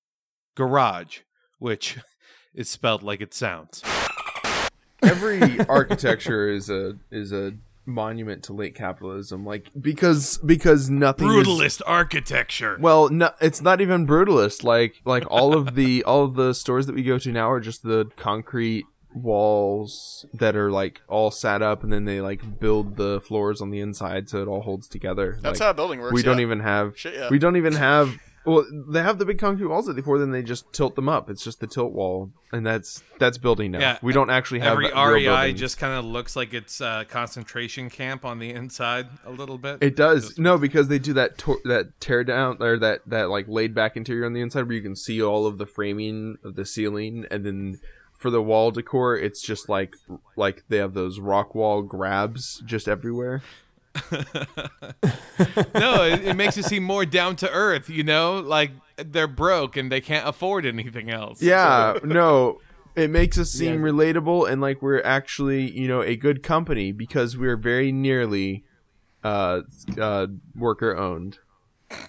[0.56, 1.18] garage,
[1.60, 1.98] which
[2.52, 3.84] is spelled like it sounds.
[5.04, 7.52] every architecture is a is a
[7.86, 12.76] monument to late capitalism like because because nothing is, Brutalist architecture.
[12.80, 16.86] well no it's not even brutalist like like all of the all of the stores
[16.86, 21.62] that we go to now are just the concrete walls that are like all sat
[21.62, 24.88] up and then they like build the floors on the inside so it all holds
[24.88, 26.12] together That's Like, how a building works.
[26.12, 27.28] we don't even have Shit, yeah.
[27.30, 30.30] we don't even have well they have the big concrete walls that they pour then
[30.30, 31.28] they just tilt them up.
[31.28, 33.80] It's just the tilt wall and that's that's building now.
[33.80, 37.04] Yeah, we don't actually have Every real REI just kind of looks like it's a
[37.08, 39.78] concentration camp on the inside a little bit.
[39.82, 40.28] It does.
[40.28, 43.74] Just- no because they do that tor- that tear down or that that like laid
[43.74, 46.64] back interior on the inside where you can see all of the framing of the
[46.64, 47.80] ceiling, and then
[48.16, 49.94] for the wall decor, it's just like
[50.36, 53.42] like they have those rock wall grabs just everywhere.
[55.74, 57.88] no, it, it makes it seem more down to earth.
[57.88, 61.42] You know, like they're broke and they can't afford anything else.
[61.42, 62.60] Yeah, no,
[62.94, 63.90] it makes us seem Yeah.
[63.90, 68.64] relatable and like we're actually you know a good company because we're very nearly
[69.24, 69.62] uh
[70.00, 71.38] uh worker owned.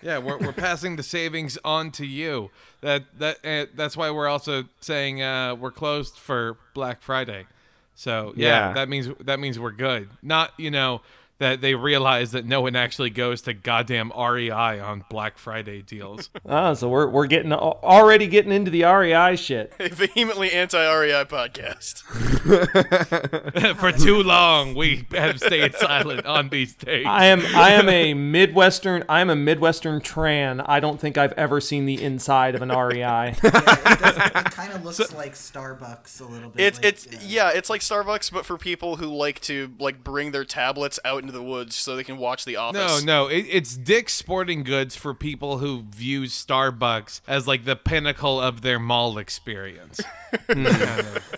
[0.01, 2.49] yeah, we're we're passing the savings on to you.
[2.81, 7.45] That that uh, that's why we're also saying uh, we're closed for Black Friday.
[7.93, 8.73] So yeah, Yeah.
[8.73, 10.09] that means that means we're good.
[10.21, 11.01] Not you know
[11.39, 16.29] that they realize that no one actually goes to goddamn REI on Black Friday deals.
[16.45, 19.73] Oh, so we're we're getting already getting into the REI shit.
[19.79, 22.03] A vehemently anti-REI podcast.
[23.77, 27.05] For too long, we have stayed silent on these days.
[27.07, 30.65] I am I am a midwestern I am a midwestern tran.
[30.67, 32.97] I don't think I've ever seen the inside of an REI.
[32.97, 36.65] Yeah, it, it kind of looks like Starbucks a little bit.
[36.65, 40.03] It's like, it's uh, yeah, it's like Starbucks, but for people who like to like
[40.03, 43.03] bring their tablets out into the woods so they can watch The No, Office.
[43.03, 48.39] no, it, it's Dick's Sporting Goods for people who view Starbucks as like the pinnacle
[48.39, 49.99] of their mall experience.
[50.47, 51.35] Kind of.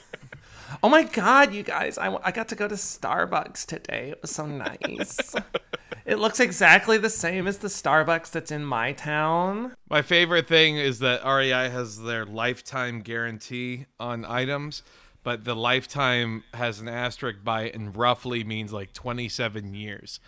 [0.83, 1.97] Oh my god, you guys!
[1.97, 4.11] I, I got to go to Starbucks today.
[4.11, 5.35] It was so nice.
[6.05, 9.73] it looks exactly the same as the Starbucks that's in my town.
[9.89, 14.83] My favorite thing is that REI has their lifetime guarantee on items,
[15.23, 20.19] but the lifetime has an asterisk by it and roughly means like 27 years,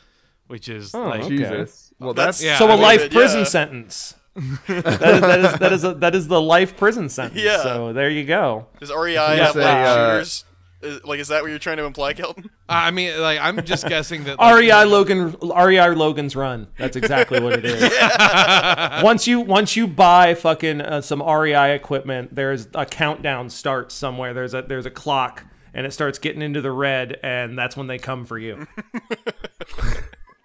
[0.47, 1.37] which is like okay.
[1.37, 1.93] Jesus.
[1.99, 3.45] Well, That's- that's Yeah, so I a mean, life it, prison yeah.
[3.45, 4.15] sentence.
[4.67, 7.41] that, is, that is that is a, that is the life prison sentence.
[7.41, 7.63] Yeah.
[7.63, 8.67] So there you go.
[8.79, 10.45] Is REI gonna have say, like uh, shooters?
[10.81, 12.49] Is, like, is that what you're trying to imply, Kelton?
[12.69, 16.67] I mean, like I'm just guessing that like, REI Logan REI Logan's Run.
[16.77, 17.81] That's exactly what it is.
[19.03, 24.33] once you once you buy fucking uh, some REI equipment, there's a countdown starts somewhere.
[24.33, 27.87] There's a there's a clock and it starts getting into the red and that's when
[27.87, 28.67] they come for you.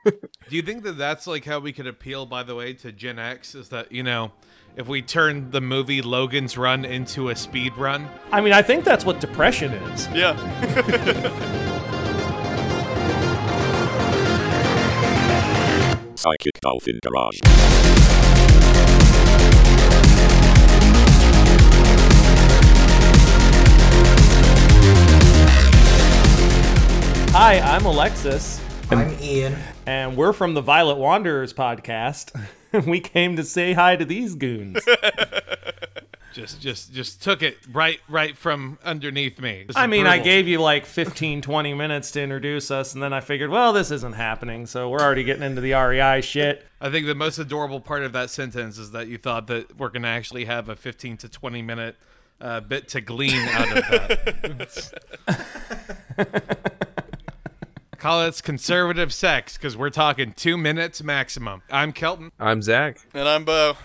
[0.04, 3.18] Do you think that that's like how we could appeal, by the way, to Gen
[3.18, 3.54] X?
[3.54, 4.32] Is that you know,
[4.76, 8.08] if we turn the movie Logan's Run into a speed run?
[8.30, 10.06] I mean, I think that's what depression is.
[10.08, 10.36] Yeah.
[16.16, 17.38] Psychic Dolphin Garage.
[27.38, 29.54] Hi, I'm Alexis, I'm Ian.
[29.84, 32.32] and we're from the Violet Wanderers podcast.
[32.86, 34.80] we came to say hi to these goons.
[36.32, 39.64] Just, just, just took it right, right from underneath me.
[39.68, 43.02] This I is mean, I gave you like 15, 20 minutes to introduce us, and
[43.02, 46.66] then I figured, well, this isn't happening, so we're already getting into the REI shit.
[46.78, 49.88] I think the most adorable part of that sentence is that you thought that we're
[49.88, 51.96] going to actually have a 15 to 20 minute
[52.38, 53.84] uh, bit to glean out of
[55.26, 56.72] that.
[58.06, 61.62] Call it conservative sex because we're talking two minutes maximum.
[61.68, 62.30] I'm Kelton.
[62.38, 63.00] I'm Zach.
[63.12, 63.76] and I'm Bo.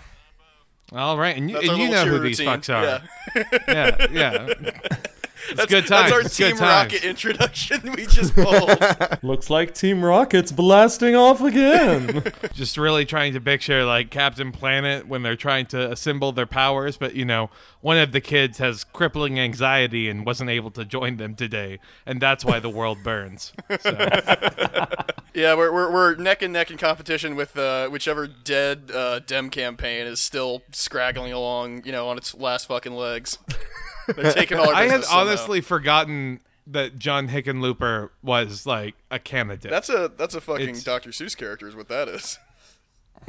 [0.92, 3.02] All right, and you, and you know who cheer these fucks are.
[3.34, 3.44] Yeah.
[3.66, 4.70] Yeah, yeah.
[5.54, 5.88] That's, good times.
[5.88, 6.56] That's our It's Team.
[6.56, 8.78] Rocket introduction we just pulled.
[9.22, 12.22] Looks like Team Rocket's blasting off again.
[12.52, 16.96] Just really trying to picture like Captain Planet when they're trying to assemble their powers,
[16.96, 17.50] but you know,
[17.80, 22.20] one of the kids has crippling anxiety and wasn't able to join them today, and
[22.20, 23.52] that's why the world burns.
[23.80, 23.90] So,
[25.34, 29.50] yeah, we're, we're, we're neck and neck in competition with uh, whichever dead uh, Dem
[29.50, 33.38] campaign is still scraggling along, you know, on its last fucking legs.
[34.08, 35.20] They're taking all I had business somehow.
[35.22, 39.70] honestly forgotten that John Hickenlooper was like a candidate.
[39.70, 41.10] That's a that's a fucking It's- Dr.
[41.10, 42.38] Seuss character is what that is.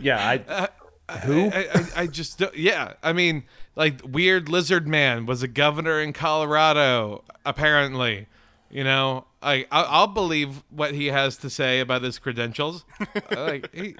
[0.00, 0.18] Yeah,
[0.48, 0.68] I
[1.08, 1.46] uh, who?
[1.48, 2.92] I, I, I just don't- yeah.
[3.02, 7.24] I mean, like weird lizard man was a governor in Colorado.
[7.44, 8.26] Apparently,
[8.70, 12.84] you know, I I'll, I'll believe what he has to say about his credentials.
[13.30, 13.96] like he.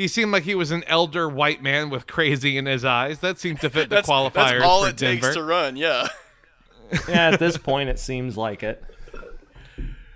[0.00, 3.18] He seemed like he was an elder white man with crazy in his eyes.
[3.18, 5.20] That seemed to fit the That's, qualifiers that's all for it Denver.
[5.26, 5.76] takes to run.
[5.76, 6.08] Yeah.
[7.06, 8.82] yeah, at this point, it seems like it.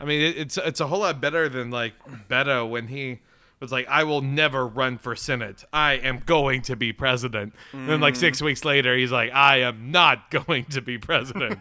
[0.00, 1.92] I mean, it, it's it's a whole lot better than like
[2.30, 3.20] Beto when he
[3.60, 5.64] was like, "I will never run for senate.
[5.70, 8.46] I am going to be president." And then like six mm-hmm.
[8.46, 11.58] weeks later, he's like, "I am not going to be president.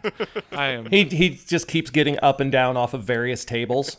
[0.50, 3.98] I am." He he just keeps getting up and down off of various tables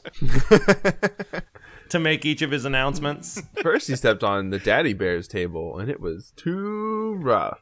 [1.89, 3.41] to make each of his announcements.
[3.61, 7.59] First, he stepped on the daddy bear's table, and it was too rough.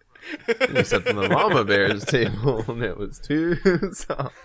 [0.48, 3.56] Then he stepped on the mama bear's table, and it was too
[3.94, 4.36] soft.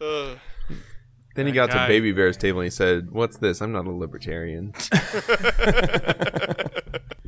[0.00, 0.34] Uh,
[1.36, 1.82] Then he got guy.
[1.86, 3.60] to baby bear's table, and he said, "What's this?
[3.60, 4.72] I'm not a libertarian.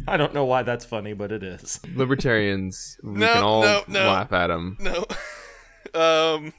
[0.06, 1.80] I don't know why that's funny, but it is.
[1.94, 4.00] Libertarians, we No, can all no, no.
[4.06, 5.04] laugh at them." no.
[5.94, 6.52] um,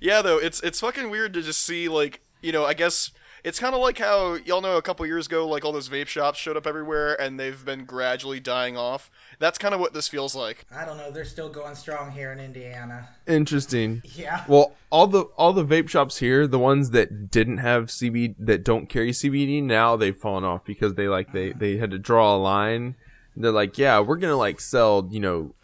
[0.00, 3.10] yeah, though it's it's fucking weird to just see like you know I guess
[3.44, 6.06] it's kind of like how y'all know a couple years ago like all those vape
[6.06, 9.10] shops showed up everywhere and they've been gradually dying off.
[9.38, 10.66] That's kind of what this feels like.
[10.74, 11.10] I don't know.
[11.10, 13.08] They're still going strong here in Indiana.
[13.26, 14.02] Interesting.
[14.04, 14.44] Yeah.
[14.48, 18.64] Well, all the all the vape shops here, the ones that didn't have CBD that
[18.64, 21.58] don't carry CBD, now they've fallen off because they like they uh-huh.
[21.60, 22.96] they had to draw a line.
[23.36, 25.54] They're like, yeah, we're gonna like sell, you know,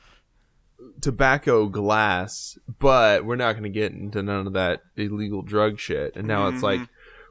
[1.00, 6.17] tobacco glass, but we're not gonna get into none of that illegal drug shit.
[6.17, 6.81] And now it's mm-hmm.
[6.81, 6.81] like,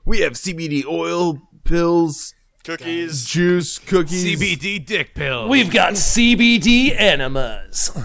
[0.09, 2.33] we have CBD oil, pills,
[2.63, 3.27] Cookies.
[3.27, 4.41] juice, cookies.
[4.41, 5.47] CBD dick pills.
[5.47, 7.95] We've got CBD enemas.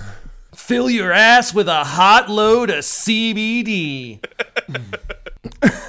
[0.54, 4.22] Fill your ass with a hot load of CBD.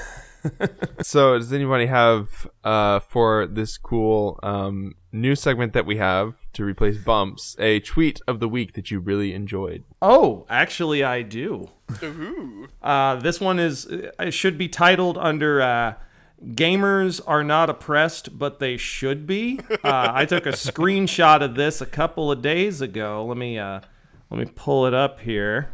[1.01, 6.63] So, does anybody have uh, for this cool um, new segment that we have to
[6.63, 9.83] replace bumps a tweet of the week that you really enjoyed?
[10.01, 11.69] Oh, actually, I do.
[12.03, 12.67] Ooh.
[12.81, 15.93] Uh, this one is it should be titled under uh,
[16.43, 21.81] "Gamers are not oppressed, but they should be." Uh, I took a screenshot of this
[21.81, 23.25] a couple of days ago.
[23.25, 23.81] Let me uh,
[24.29, 25.69] let me pull it up here.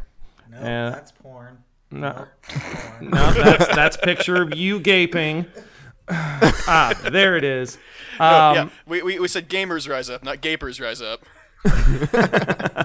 [0.50, 0.90] No, Yeah.
[0.90, 1.58] that's porn.
[1.90, 3.10] No, Porn.
[3.10, 5.46] no, that's that's picture of you gaping.
[6.08, 7.76] ah, there it is.
[8.18, 11.24] Um, yeah, we, we, we said gamers rise up, not gapers rise up.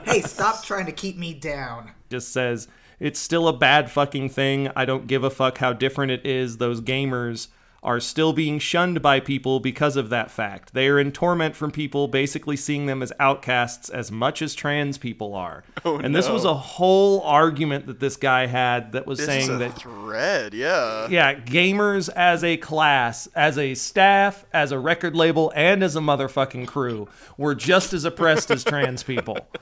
[0.06, 1.92] hey, stop trying to keep me down.
[2.10, 2.68] just says
[3.00, 4.70] it's still a bad fucking thing.
[4.76, 6.58] I don't give a fuck how different it is.
[6.58, 7.48] Those gamers
[7.88, 10.74] are still being shunned by people because of that fact.
[10.74, 14.98] They are in torment from people basically seeing them as outcasts as much as trans
[14.98, 15.64] people are.
[15.86, 19.76] and this was a whole argument that this guy had that was This saying that
[19.76, 21.08] thread, yeah.
[21.08, 26.02] yeah, gamers as a class, as a staff, as a record label, and as a
[26.02, 27.08] motherfucking crew
[27.38, 29.38] were just as oppressed as trans people.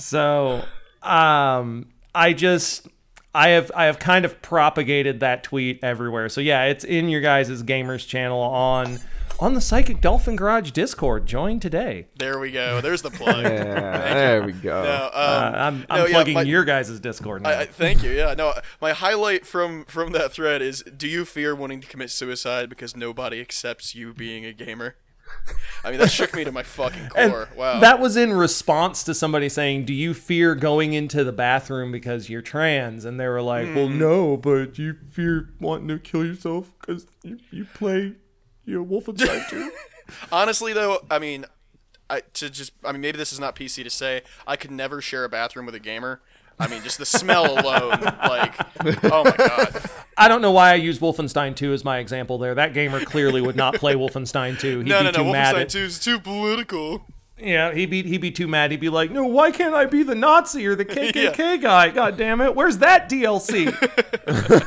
[0.00, 0.62] So,
[1.02, 2.86] um, I just,
[3.38, 6.28] I have, I have kind of propagated that tweet everywhere.
[6.28, 8.98] So yeah, it's in your guys' gamers channel on,
[9.38, 11.26] on the Psychic Dolphin Garage Discord.
[11.26, 12.08] Join today.
[12.16, 12.80] There we go.
[12.80, 13.44] There's the plug.
[13.44, 14.82] Yeah, there we go.
[14.82, 17.50] No, um, Uh, I'm, I'm no, yeah, plugging my- your guys' Discord now.
[17.50, 18.10] I, I, thank you.
[18.10, 18.54] Yeah, no.
[18.80, 22.96] My highlight from from that thread is: Do you fear wanting to commit suicide because
[22.96, 24.96] nobody accepts you being a gamer?
[25.84, 27.48] I mean, that shook me to my fucking core.
[27.56, 27.80] Wow.
[27.80, 32.28] That was in response to somebody saying, "Do you fear going into the bathroom because
[32.28, 33.98] you're trans?" And they were like, "Well, Hmm.
[33.98, 38.14] no, but you fear wanting to kill yourself because you, you play
[38.64, 39.70] you know Wolfenstein 2."
[40.32, 41.44] Honestly, though, I mean,
[42.10, 44.22] I to just I mean, maybe this is not PC to say.
[44.46, 46.20] I could never share a bathroom with a gamer.
[46.60, 48.54] I mean, just the smell alone, like,
[49.04, 49.82] oh my god.
[50.16, 52.54] I don't know why I use Wolfenstein 2 as my example there.
[52.56, 54.78] That gamer clearly would not play Wolfenstein 2.
[54.80, 55.32] He'd No, be no, too no.
[55.32, 55.54] mad.
[55.54, 57.06] Wolfenstein At, 2 is too political.
[57.38, 58.72] yeah, he'd be he'd be too mad.
[58.72, 61.90] He'd be like, "No, why can't I be the Nazi or the KKK guy?
[61.90, 62.56] God damn it!
[62.56, 63.66] Where's that DLC?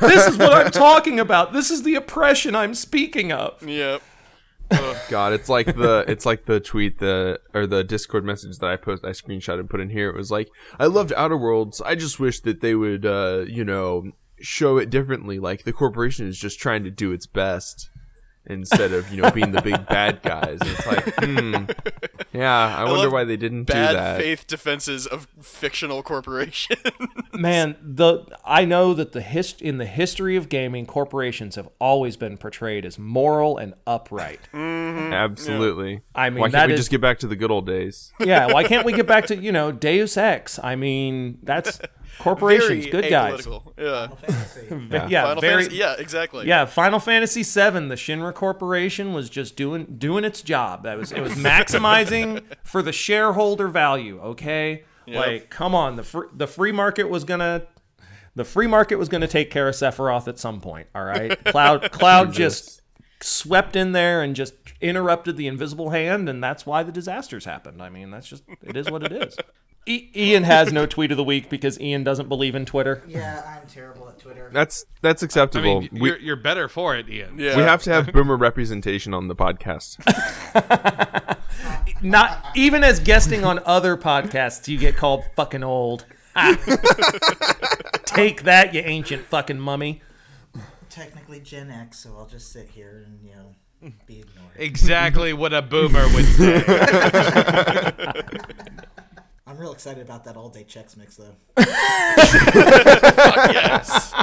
[0.00, 1.52] this is what I'm talking about.
[1.52, 4.00] This is the oppression I'm speaking of." Yep.
[5.08, 8.76] God, it's like the it's like the tweet the or the Discord message that I
[8.76, 10.10] post I screenshot and put in here.
[10.10, 10.48] It was like,
[10.78, 11.80] I loved Outer Worlds.
[11.80, 15.38] I just wish that they would uh, you know, show it differently.
[15.38, 17.90] Like the corporation is just trying to do its best
[18.46, 20.58] instead of, you know, being the big bad guys.
[20.60, 21.64] And it's like, hmm.
[22.34, 24.18] Yeah, I, wonder why they didn't do Bad that.
[24.18, 26.78] faith defenses of fictional corporation.
[27.34, 32.16] Man, the I know that the hist- in the history of gaming, corporations have always
[32.16, 34.40] been portrayed as moral and upright.
[34.54, 36.00] Absolutely.
[36.14, 38.12] I mean, why can't that we is- just get back to the good old days?
[38.18, 40.58] yeah, why can't we get back to you know Deus Ex?
[40.62, 41.80] I mean, that's
[42.18, 43.46] Corporations, Very good guys.
[43.46, 43.72] apolitical.
[43.78, 44.08] Yeah.
[44.08, 44.88] Fantasy.
[45.12, 45.62] Yeah, Final very.
[45.62, 45.76] Fantasy.
[45.76, 46.46] Yeah, exactly.
[46.46, 50.84] Yeah, Final Fantasy VII, the Shinra Corporation was just doing doing its job.
[50.84, 54.20] That was it was maximizing for the shareholder value.
[54.20, 57.62] Okay, like come on, the fr- the free market was gonna
[58.36, 60.86] the free market was gonna take care of Sephiroth at some point.
[60.94, 62.82] All right, Cloud Cloud just
[63.20, 67.80] swept in there and just interrupted the invisible hand, and that's why the disasters happened.
[67.82, 69.36] I mean, that's just it is what it is.
[69.86, 73.02] E- Ian has no tweet of the week because Ian doesn't believe in Twitter.
[73.06, 74.48] Yeah, I'm terrible at Twitter.
[74.52, 75.80] That's that's I acceptable.
[75.80, 77.36] mean, we you're, you're better for it, Ian.
[77.38, 77.56] Yeah.
[77.56, 79.98] we have to have boomer representation on the podcast.
[82.02, 86.04] Not even as guesting on other podcasts, you get called fucking old.
[86.36, 86.56] Ah.
[88.04, 90.00] Take that, you ancient fucking mummy.
[90.90, 93.54] Technically Gen X, so I'll just sit here and you know
[94.06, 94.52] be ignored.
[94.56, 96.62] Exactly what a boomer would say.
[99.52, 101.34] I'm real excited about that all day checks mix though.
[101.56, 101.66] Fuck
[103.52, 104.14] yes.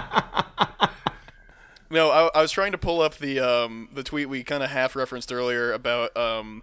[1.91, 4.69] No, I, I was trying to pull up the um, the tweet we kind of
[4.69, 6.62] half referenced earlier about um,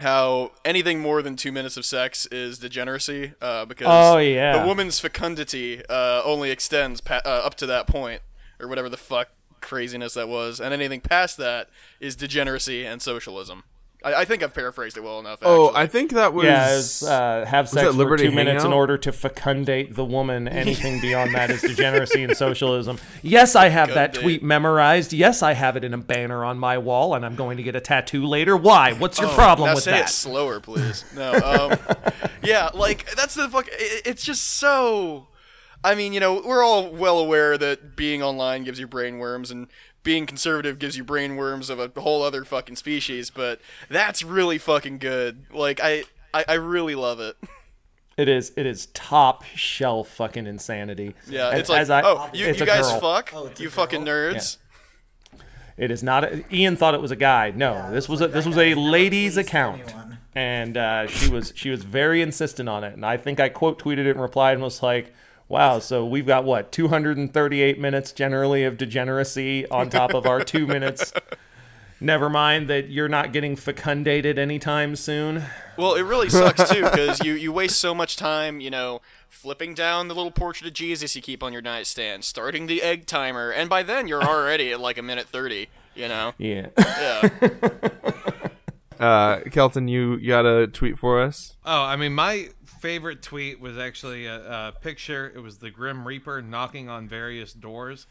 [0.00, 4.60] how anything more than two minutes of sex is degeneracy uh, because Oh, yeah.
[4.60, 8.20] the woman's fecundity uh, only extends pa- uh, up to that point
[8.58, 9.28] or whatever the fuck
[9.60, 11.68] craziness that was, and anything past that
[12.00, 13.62] is degeneracy and socialism.
[14.04, 15.38] I, I think I've paraphrased it well enough.
[15.42, 15.72] Oh.
[15.74, 16.44] I think that was.
[16.44, 20.48] Yeah, it's, uh, have sex that for two minutes in order to fecundate the woman.
[20.62, 22.98] Anything beyond that is degeneracy and socialism.
[23.22, 24.22] Yes, I have that Fecundate.
[24.22, 25.12] tweet memorized.
[25.12, 27.76] Yes, I have it in a banner on my wall, and I'm going to get
[27.76, 28.56] a tattoo later.
[28.56, 28.92] Why?
[28.92, 30.10] What's your problem Oh, now with say it that?
[30.10, 31.04] slower, please.
[31.14, 31.96] No, um,
[32.42, 33.68] yeah, like that's the fuck.
[33.68, 35.28] It, it's just so.
[35.84, 39.50] I mean, you know, we're all well aware that being online gives you brain worms,
[39.50, 39.66] and
[40.02, 43.30] being conservative gives you brain worms of a whole other fucking species.
[43.30, 45.44] But that's really fucking good.
[45.52, 46.04] Like, I,
[46.34, 47.36] I, I really love it.
[48.16, 48.52] It is.
[48.56, 51.14] It is top shelf fucking insanity.
[51.26, 53.00] Yeah, As- it's like, as I- oh, you, it's you guys girl.
[53.00, 54.34] fuck, Oh, you fucking girl?
[54.34, 54.58] nerds.
[55.78, 56.24] It is not.
[56.24, 57.50] A, Ian thought it was a guy.
[57.56, 60.18] No, this was a this was a ladies' account, anyone.
[60.34, 62.92] and uh, she was she was very insistent on it.
[62.92, 65.14] And I think I quote tweeted it and replied and was like,
[65.48, 70.66] "Wow, so we've got what 238 minutes generally of degeneracy on top of our two
[70.66, 71.12] minutes."
[72.00, 75.44] Never mind that you're not getting fecundated anytime soon.
[75.76, 79.72] Well, it really sucks too because you you waste so much time, you know, flipping
[79.72, 83.50] down the little portrait of Jesus you keep on your nightstand, starting the egg timer,
[83.50, 85.68] and by then you're already at like a minute thirty.
[85.94, 86.68] You know, Yeah.
[86.78, 87.28] yeah.
[89.00, 91.56] Uh, Kelton, you, you got a tweet for us?
[91.64, 92.50] Oh, I mean, my
[92.82, 95.32] favorite tweet was actually a, a picture.
[95.34, 98.08] It was the Grim Reaper knocking on various doors.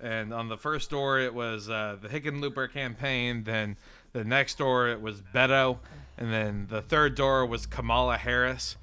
[0.00, 3.42] And on the first door, it was uh, the Hickenlooper campaign.
[3.42, 3.76] Then
[4.12, 5.78] the next door, it was Beto.
[6.16, 8.76] And then the third door was Kamala Harris.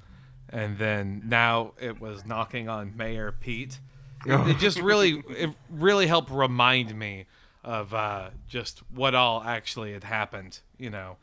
[0.50, 3.78] And then now it was knocking on Mayor Pete.
[4.26, 7.24] It, it just really, it really helped remind me
[7.64, 11.16] of uh, just what all actually had happened, you know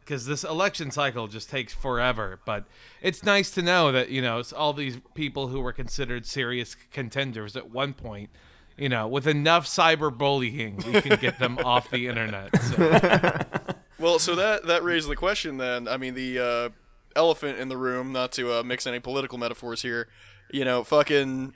[0.00, 2.40] because this election cycle just takes forever.
[2.44, 2.64] But
[3.00, 6.76] it's nice to know that you know it's all these people who were considered serious
[6.92, 8.30] contenders at one point.
[8.76, 12.50] You know, with enough cyberbullying, we can get them off the internet.
[12.62, 13.40] So,
[14.00, 15.86] Well, so that that raised the question then.
[15.86, 16.68] I mean, the uh,
[17.14, 20.08] elephant in the room, not to uh, mix any political metaphors here.
[20.50, 21.54] You know, fucking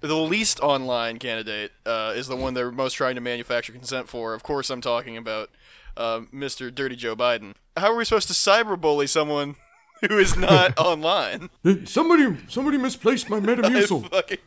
[0.00, 4.34] the least online candidate uh, is the one they're most trying to manufacture consent for.
[4.34, 5.50] Of course, I'm talking about
[5.96, 6.74] uh, Mr.
[6.74, 7.54] Dirty Joe Biden.
[7.76, 9.56] How are we supposed to cyberbully someone
[10.08, 11.50] who is not online?
[11.84, 14.10] Somebody, somebody misplaced my Metamucil.
[14.10, 14.38] Fucking-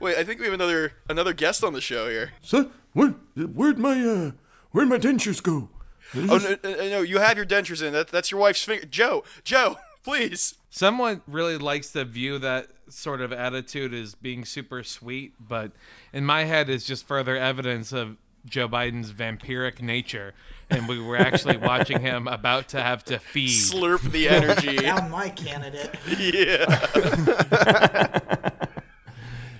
[0.00, 2.32] Wait, I think we have another another guest on the show here.
[2.42, 4.30] so, where, where'd my, uh,
[4.72, 5.68] where'd my dentures go?
[6.14, 7.92] Oh no, no, no, you have your dentures in.
[7.92, 8.84] That, that's your wife's finger.
[8.86, 10.56] Joe, Joe, please.
[10.68, 15.70] someone really likes to view that sort of attitude as being super sweet, but
[16.12, 20.34] in my head, it's just further evidence of Joe Biden's vampiric nature.
[20.72, 23.50] And we were actually watching him about to have to feed.
[23.50, 24.76] Slurp the energy.
[24.76, 25.94] Down my candidate.
[26.18, 28.48] yeah.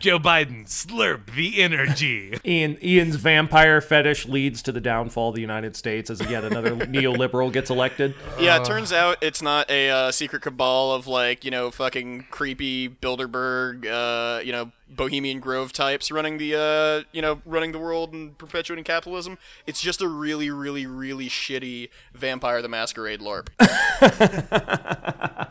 [0.02, 2.36] Joe Biden, slurp the energy.
[2.44, 6.74] Ian Ian's vampire fetish leads to the downfall of the United States as yet another
[6.76, 8.16] neoliberal gets elected.
[8.36, 12.26] Yeah, it turns out it's not a uh, secret cabal of like you know fucking
[12.32, 17.78] creepy Bilderberg, uh, you know Bohemian Grove types running the uh, you know running the
[17.78, 19.38] world and perpetuating capitalism.
[19.68, 23.50] It's just a really, really, really shitty Vampire the Masquerade LARP.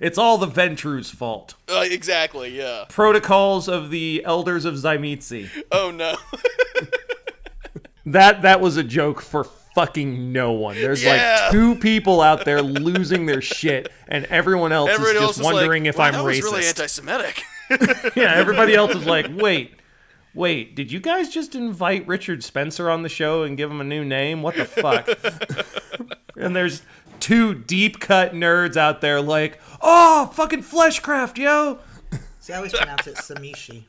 [0.00, 1.54] It's all the Ventrue's fault.
[1.68, 2.56] uh, exactly.
[2.56, 2.84] Yeah.
[2.88, 5.48] Protocols of the Elders of Tzimisce.
[5.72, 6.16] Oh no.
[8.06, 10.76] That that was a joke for fucking no one.
[10.76, 11.40] There's Yeah.
[11.42, 15.40] like two people out there losing their shit, and everyone else Everyone is else just
[15.40, 16.42] is wondering like, if "Wow, I'm that was racist.
[16.42, 17.42] really anti-Semitic.
[18.16, 19.74] yeah, everybody else is like, wait,
[20.32, 23.84] wait, did you guys just invite Richard Spencer on the show and give him a
[23.84, 24.40] new name?
[24.42, 25.06] What the fuck?
[26.34, 26.80] and there's
[27.20, 31.78] two deep cut nerds out there like, oh, fucking Fleshcraft, yo.
[32.40, 33.84] See, I always pronounce it Samishi.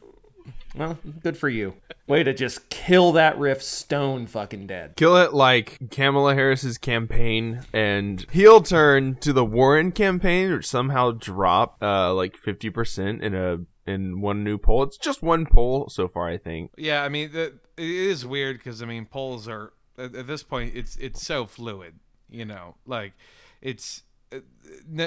[0.76, 1.74] Well, good for you.
[2.08, 4.96] Way to just kill that riff stone fucking dead.
[4.96, 11.12] Kill it like Kamala Harris's campaign and heel turn to the Warren campaign, which somehow
[11.12, 13.60] dropped uh, like fifty percent in a
[13.90, 14.84] in one new poll.
[14.84, 16.72] It's just one poll so far, I think.
[16.78, 20.44] Yeah, I mean, the, it is weird because I mean, polls are at, at this
[20.44, 22.00] point it's it's so fluid.
[22.32, 23.14] You know, like
[23.62, 24.40] it's uh,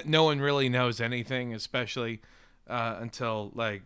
[0.04, 2.20] no one really knows anything, especially
[2.68, 3.82] uh, until like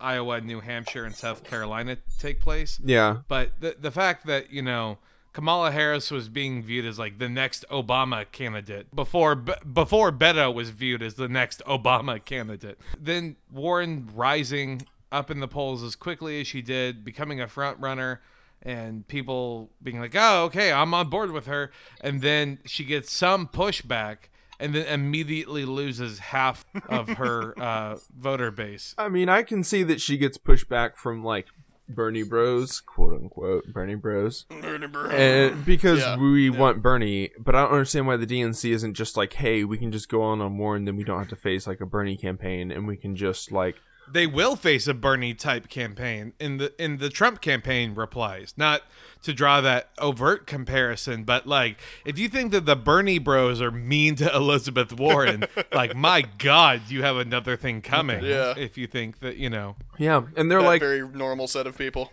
[0.00, 2.80] Iowa, New Hampshire, and South Carolina take place.
[2.84, 4.98] Yeah, But the the fact that you know
[5.32, 10.70] Kamala Harris was being viewed as like the next Obama candidate before before Beto was
[10.70, 12.78] viewed as the next Obama candidate.
[12.98, 17.78] Then Warren rising up in the polls as quickly as she did, becoming a front
[17.78, 18.20] runner.
[18.62, 23.12] And people being like, "Oh, okay, I'm on board with her," and then she gets
[23.12, 28.94] some pushback, and then immediately loses half of her uh, voter base.
[28.98, 31.46] I mean, I can see that she gets pushback from like
[31.88, 37.30] Bernie Bros, quote unquote, Bernie Bros, and because Yeah, we want Bernie.
[37.38, 40.22] But I don't understand why the DNC isn't just like, hey, we can just go
[40.22, 42.96] on on Warren, then we don't have to face like a Bernie campaign, and we
[42.96, 43.76] can just like
[44.12, 48.54] they will face a Bernie type campaign in the in the Trump campaign replies.
[48.56, 48.82] Not
[49.22, 53.70] to draw that overt comparison, but like if you think that the Bernie bros are
[53.70, 58.24] mean to Elizabeth Warren, like my god, you have another thing coming.
[58.24, 58.54] Yeah.
[58.56, 59.76] If you think that, you know.
[59.98, 62.12] yeah, and they're That like very normal set of people.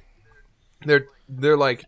[0.85, 1.85] they're they're like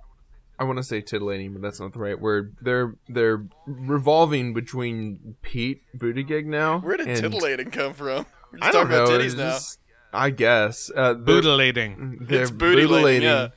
[0.59, 2.55] I want to say titillating, but that's not the right word.
[2.61, 6.79] They're they're revolving between Pete Buttigieg now.
[6.79, 8.25] Where did and- titillating come from?
[8.51, 9.19] We're I just don't talking about know.
[9.19, 9.51] titties now.
[9.51, 9.79] just-
[10.13, 12.17] I guess uh, they're- Bootulating.
[12.21, 13.47] They're It's bootylating, yeah.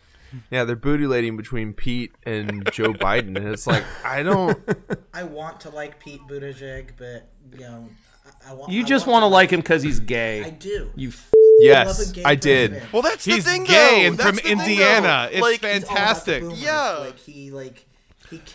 [0.50, 4.56] Yeah, they're bootylating between Pete and Joe Biden, and it's like I don't.
[5.14, 7.88] I want to like Pete Buttigieg, but you know,
[8.46, 8.70] I, I want.
[8.72, 10.44] You I just want to like him because he's gay.
[10.44, 10.90] I do.
[10.94, 11.30] You f-
[11.62, 12.70] Yes, love a gay I did.
[12.70, 12.92] president.
[12.92, 14.06] Well, that's He's the thing, gay though.
[14.08, 14.64] and That's from the thing, though.
[14.64, 15.28] Indiana.
[15.32, 16.42] It's like, fan- It's all about the Fantastic.
[16.42, 16.62] boomers.
[16.62, 16.90] Yeah.
[17.00, 17.84] Like he like he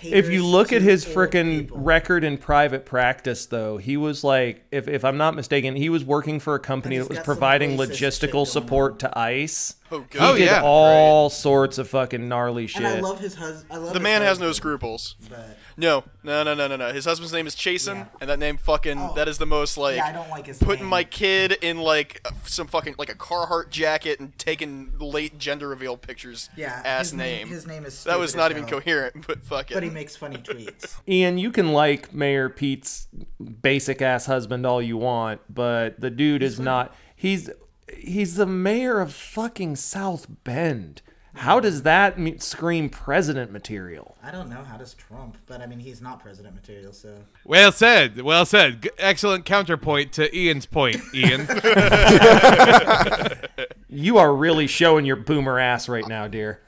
[0.03, 4.65] if you look at his old freaking record in private practice, though, he was like,
[4.71, 8.47] if, if I'm not mistaken, he was working for a company that was providing logistical
[8.47, 8.97] support on.
[8.99, 9.75] to ICE.
[9.91, 10.21] Oh, good.
[10.21, 10.61] Oh, He did yeah.
[10.63, 12.83] all sorts of fucking gnarly shit.
[12.83, 13.85] And I love his husband.
[13.87, 15.15] The his man has no scruples.
[15.29, 16.93] But No, no, no, no, no, no.
[16.93, 18.05] His husband's name is Chasten, Yeah.
[18.21, 19.13] and that name fucking Oh.
[19.15, 20.89] that is the most like yeah, I don't like his putting name.
[20.89, 25.97] my kid in like some fucking like a Carhartt jacket and taking late gender reveal
[25.97, 26.49] pictures.
[26.55, 27.47] yeah ass his name.
[27.49, 28.03] His name is.
[28.05, 29.73] that was not even hell, coherent, but fuck it.
[29.73, 30.95] But he makes funny tweets.
[31.09, 33.07] Ian, you can like Mayor Pete's
[33.61, 36.95] basic ass husband all you want, but the dude is not.
[37.15, 37.49] He's
[37.97, 41.01] he's the mayor of fucking South Bend.
[41.35, 44.17] How does that me- scream president material?
[44.23, 47.71] I don't know how does Trump, but I mean he's not president material, so Well
[47.71, 48.21] said.
[48.21, 48.83] Well said.
[48.83, 51.47] G- excellent counterpoint to Ian's point, Ian.
[53.87, 56.59] You are really showing your boomer ass right now, dear.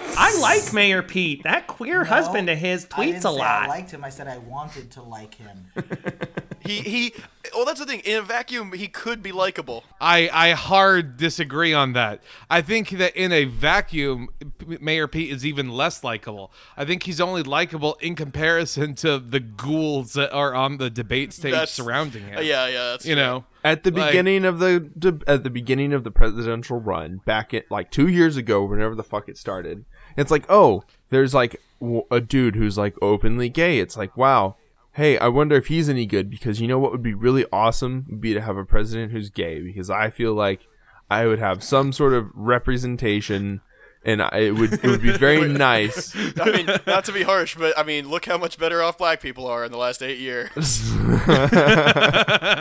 [0.00, 1.42] I like Mayor Pete.
[1.42, 4.04] That queer husband of his I didn't tweets a say I liked him.
[4.04, 5.66] I said I wanted to like him.
[6.66, 7.14] he he.
[7.54, 8.00] Oh, that's the thing.
[8.00, 9.84] In a vacuum, he could be likable.
[10.00, 12.20] I, I hard disagree on that.
[12.50, 14.28] I think that in a vacuum,
[14.66, 16.50] Mayor Pete is even less likable.
[16.76, 21.32] I think he's only likable in comparison to the ghouls that are on the debate
[21.32, 22.42] stage That's surrounding him.
[22.42, 22.90] Yeah, yeah.
[22.90, 23.22] That's You true.
[23.22, 27.20] know, At the Like- beginning of the de- at the beginning of the presidential run,
[27.24, 29.84] back at like two years ago, whenever the fuck it started,
[30.16, 33.78] it's like, oh, there's like w- a dude who's like openly gay.
[33.78, 34.56] It's like, wow,
[34.96, 38.06] hey, I wonder if he's any good because you know what would be really awesome
[38.08, 40.66] would be to have a president who's gay because I feel like
[41.10, 43.60] I would have some sort of representation.
[44.06, 46.14] And I, it would it would be very nice.
[46.40, 49.20] I mean, not to be harsh, but I mean, look how much better off black
[49.20, 50.48] people are in the last eight years.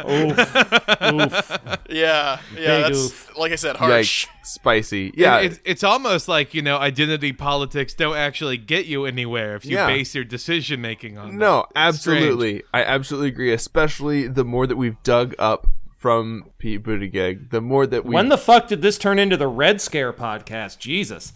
[0.10, 0.38] Oof.
[1.90, 2.40] yeah, yeah.
[2.56, 3.38] Big That's oof.
[3.38, 4.26] like I said, harsh.
[4.28, 5.14] Yikes, spicy.
[5.16, 9.66] Yeah, It- it's almost like you know identity politics don't actually get you anywhere if
[9.66, 9.88] you Yeah.
[9.88, 11.38] base your decision making on.
[11.38, 11.90] No, that.
[11.90, 12.24] It's strange.
[12.24, 12.64] absolutely.
[12.74, 13.54] I absolutely agree.
[13.54, 15.68] Especially the more that we've dug up
[16.06, 18.14] from Pete Buttigieg, the more that we.
[18.14, 20.78] When the fuck did this turn into the Red Scare podcast?
[20.78, 21.34] Jesus.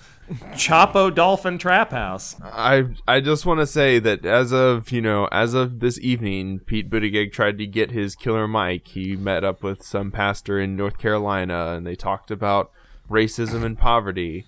[0.51, 2.35] Chapo Dolphin Trap House.
[2.39, 6.59] I I just want to say that as of you know as of this evening,
[6.59, 8.89] Pete Buttigieg tried to get his Killer Mike.
[8.89, 12.69] He met up with some pastor in North Carolina, and they talked about
[13.09, 14.45] racism and poverty.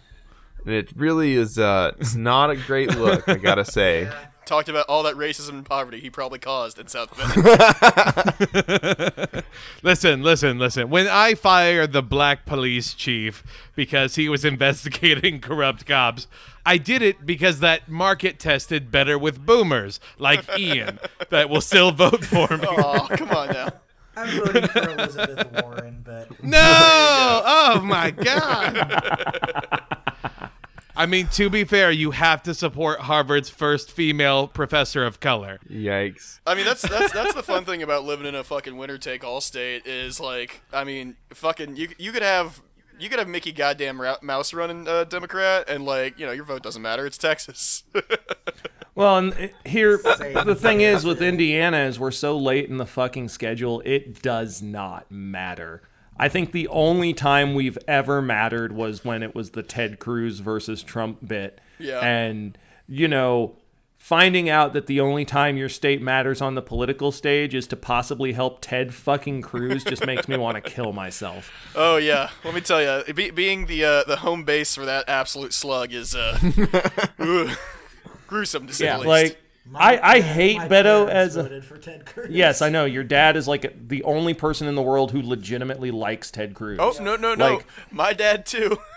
[0.63, 4.07] And it really is uh, it's not a great look, I gotta say.
[4.45, 7.33] talked about all that racism and poverty he probably caused in South Bend.
[9.83, 10.89] Listen, listen, listen.
[10.89, 13.43] When I fired the black police chief
[13.75, 16.27] because he was investigating corrupt cops,
[16.65, 20.99] I did it because that market tested better with boomers like Ian
[21.29, 22.65] that will still vote for me.
[22.67, 23.69] oh, come on now.
[24.15, 26.59] I'm voting for Elizabeth Warren, but No!
[27.45, 29.97] Oh my god.
[31.01, 35.59] I mean, to be fair, you have to support Harvard's first female professor of color.
[35.67, 36.39] Yikes.
[36.45, 39.23] I mean, that's that's that's the fun thing about living in a fucking winner take
[39.23, 42.61] all state is like, I mean, fucking you you could have
[42.99, 46.45] you could have Mickey goddamn Ra- Mouse running uh, Democrat, and like you know your
[46.45, 47.07] vote doesn't matter.
[47.07, 47.81] It's Texas.
[48.93, 50.33] Well, and here Same.
[50.45, 54.61] the thing is with Indiana is we're so late in the fucking schedule, it does
[54.61, 55.81] not matter.
[56.17, 60.39] I think the only time we've ever mattered was when it was the Ted Cruz
[60.39, 61.59] versus Trump bit.
[61.79, 61.99] Yeah.
[61.99, 63.55] And you know,
[63.97, 67.75] finding out that the only time your state matters on the political stage is to
[67.75, 71.51] possibly help Ted fucking Cruz just makes me want to kill myself.
[71.75, 75.07] oh yeah, let me tell you, be, being the uh, the home base for that
[75.07, 76.37] absolute slug is uh,
[78.27, 79.07] gruesome to say Yeah, the least.
[79.33, 82.29] like my I, I pa- hate my Beto as a voted for Ted Cruz.
[82.31, 82.85] Yes, I know.
[82.85, 86.79] Your dad is like the only person in the world who legitimately likes Ted Cruz.
[86.81, 88.77] oh no no no, Like- my dad too.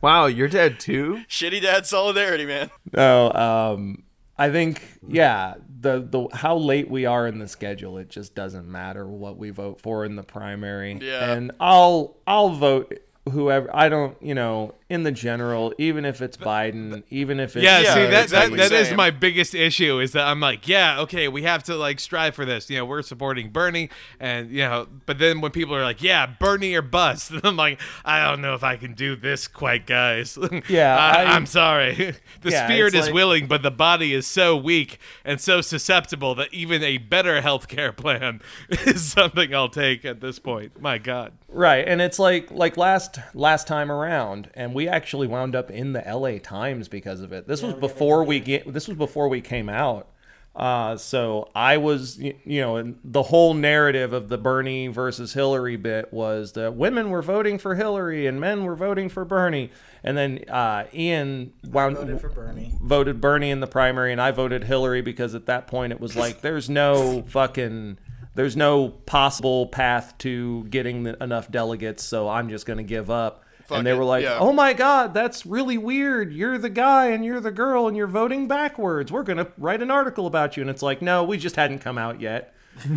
[0.00, 1.22] Wow, your dad too?
[1.28, 2.70] Shitty dad solidarity, man.
[2.92, 4.02] No, um,
[4.38, 8.68] I think yeah, the the how late we are in the schedule, it just doesn't
[8.68, 10.98] matter what we vote for in the primary.
[11.00, 11.32] Yeah.
[11.32, 12.98] And I'll I'll vote
[13.30, 17.64] whoever I don't, you know, in the general, even if it's Biden, even if it's
[17.64, 20.68] Yeah, Yeah, see that exactly, that, that is my biggest issue is that I'm like,
[20.68, 22.70] yeah, okay, we have to like strive for this.
[22.70, 26.26] You know, we're supporting Bernie, and you know, but then when people are like, yeah,
[26.26, 29.86] Bernie or bust, and I'm like, I don't know if I can do this quite,
[29.86, 30.38] guys.
[30.68, 32.14] Yeah, I, I- am sorry.
[32.42, 36.34] The Yeah, spirit is like- willing, but the body is so weak and so susceptible
[36.36, 40.80] that even a better healthcare plan is something I'll take at this point.
[40.80, 41.32] My God.
[41.48, 45.92] Right, and it's like like last last time around, and we actually wound up in
[45.92, 46.38] the L.A.
[46.38, 47.46] Times because of it.
[47.46, 48.72] This was we before we get.
[48.72, 50.08] This was before we came out.
[50.54, 55.34] Uh, so I was, y- you know, and the whole narrative of the Bernie versus
[55.34, 59.70] Hillary bit was that women were voting for Hillary and men were voting for Bernie,
[60.02, 62.72] and then uh, Ian wound voted for Bernie.
[62.80, 66.16] voted Bernie in the primary, and I voted Hillary because at that point it was
[66.16, 67.98] like there's no fucking
[68.36, 73.44] there's no possible path to getting the, enough delegates, so I'm just gonna give up.
[73.64, 74.38] Fuck and they it, were like, yeah.
[74.38, 76.32] "Oh my god, that's really weird.
[76.32, 79.10] You're the guy and you're the girl and you're voting backwards.
[79.10, 81.98] We're gonna write an article about you." And it's like, "No, we just hadn't come
[81.98, 82.54] out yet."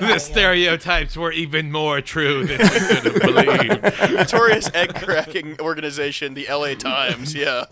[0.00, 4.12] The stereotypes were even more true than we could have believed.
[4.12, 6.74] Notorious egg cracking organization, the L.A.
[6.74, 7.34] Times.
[7.34, 7.64] Yeah.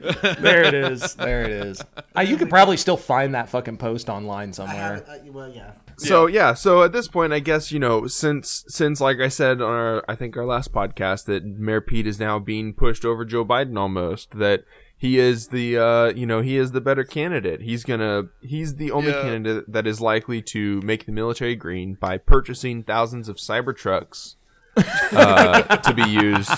[0.40, 1.14] There it is.
[1.14, 1.82] There it is.
[2.16, 4.76] Uh, you could probably still find that fucking post online somewhere.
[5.06, 5.72] have, uh, well, yeah.
[5.96, 9.60] So yeah, so at this point, I guess you know, since since like I said
[9.62, 13.24] on our I think our last podcast that Mayor Pete is now being pushed over
[13.24, 14.64] Joe Biden almost that
[14.96, 17.60] he is the uh you know he is the better candidate.
[17.60, 19.22] He's gonna he's the only Yeah.
[19.22, 24.34] candidate that is likely to make the military green by purchasing thousands of Cybertrucks
[24.76, 26.50] uh, to be used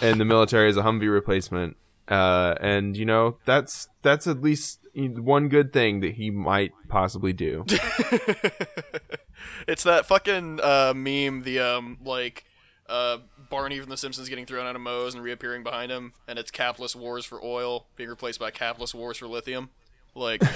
[0.00, 1.76] in the military as a Humvee replacement.
[2.08, 7.32] Uh, and you know that's that's at least one good thing that he might possibly
[7.32, 7.64] do.
[9.66, 12.44] It's that fucking uh, meme, the um like
[12.88, 13.18] uh,
[13.50, 16.50] Barney from The Simpsons getting thrown out of Moe's and reappearing behind him, and it's
[16.50, 19.70] capitalist wars for oil being replaced by capitalist wars for lithium.
[20.14, 20.42] Like,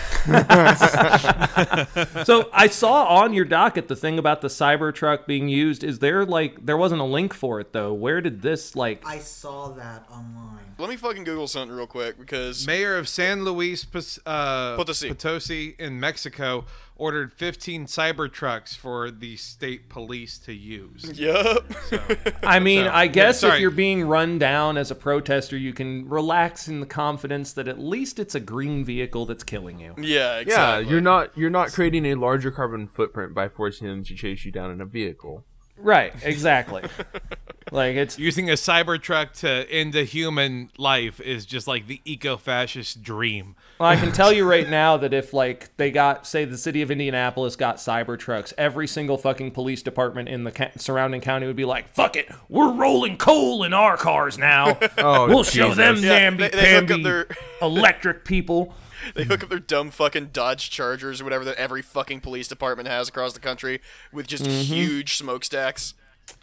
[2.26, 5.82] So I saw on your docket the thing about the Cybertruck being used.
[5.82, 7.94] Is there like there wasn't a link for it though?
[7.94, 9.02] Where did this like?
[9.06, 10.74] I saw that online.
[10.78, 15.08] let me fucking Google something real quick because Mayor of San Luis Pos- uh, Potosi.
[15.08, 16.64] Potosi in Mexico
[16.96, 21.18] ordered 15 Cybertrucks for the state police to use.
[21.18, 21.70] Yup.
[22.42, 25.72] I mean, So, I yeah, guess if you're being run down as a protester, you
[25.72, 29.94] can relax in the confidence that at least it's a green vehicle that's killing you.
[29.98, 34.14] yeah, Yeah, you're not you're not creating a larger carbon footprint by forcing them to
[34.14, 35.44] chase you down in a vehicle.
[35.78, 36.12] Right?
[36.22, 36.82] Exactly.
[37.72, 43.02] like it's Using a Cybertruck to end a human life is just like the eco-fascist
[43.02, 43.56] dream.
[43.78, 46.80] Well, I can tell you right now that if like they got, say, the city
[46.82, 51.46] of Indianapolis got cyber trucks, every single fucking police department in the ca- surrounding county
[51.46, 54.78] would be like, "Fuck it, we're rolling coal in our cars now.
[54.98, 57.26] Oh, we'll show them Yeah, namby they- they hook up pamby their-
[57.60, 58.74] electric people."
[59.14, 62.88] They hook up their dumb fucking Dodge Chargers or whatever that every fucking police department
[62.88, 63.80] has across the country
[64.12, 64.74] with just Mm-hmm.
[64.74, 65.94] huge smokestacks.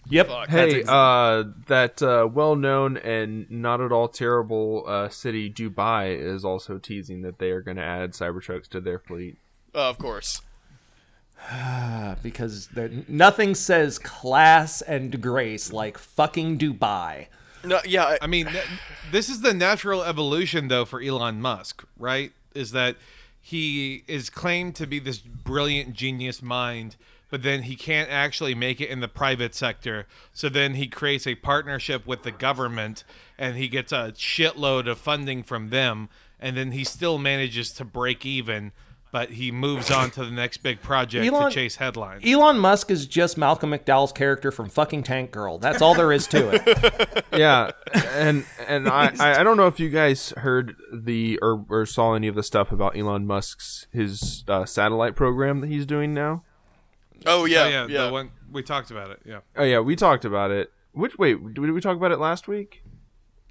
[0.09, 0.27] Yep.
[0.27, 0.49] Fuck.
[0.49, 6.45] Hey, ex- uh, that uh, well-known and not at all terrible uh, city, Dubai, is
[6.45, 9.37] also teasing that they are going to add Cybertrucks to their fleet.
[9.75, 10.41] Uh, of course.
[12.23, 17.27] because there, nothing says class and grace like fucking Dubai.
[17.65, 18.65] No, yeah, I- I mean, th-
[19.11, 22.31] this is the natural evolution, though, for Elon Musk, right?
[22.53, 22.97] Is that
[23.41, 26.95] he is claimed to be this brilliant genius mind,
[27.29, 30.05] but then he can't actually make it in the private sector.
[30.31, 33.03] So then he creates a partnership with the government,
[33.37, 37.83] and he gets a shitload of funding from them, and then he still manages to
[37.83, 38.71] break even.
[39.13, 42.23] But he moves on to the next big project Elon- to chase headlines.
[42.25, 45.59] Elon Musk is just Malcolm McDowell's character from fucking Tank Girl.
[45.59, 47.23] That's all there is to it.
[47.31, 51.85] yeah, and and I, I I don't know if you guys heard the or, or
[51.85, 56.15] saw any of the stuff about Elon Musk's his uh, satellite program that he's doing
[56.15, 56.43] now.
[57.27, 58.05] oh yeah, Oh, yeah, yeah.
[58.07, 59.19] the one we talked about it.
[59.25, 60.71] Yeah, Oh yeah, we talked about it.
[60.93, 62.81] Which wait, did we talk about it last week?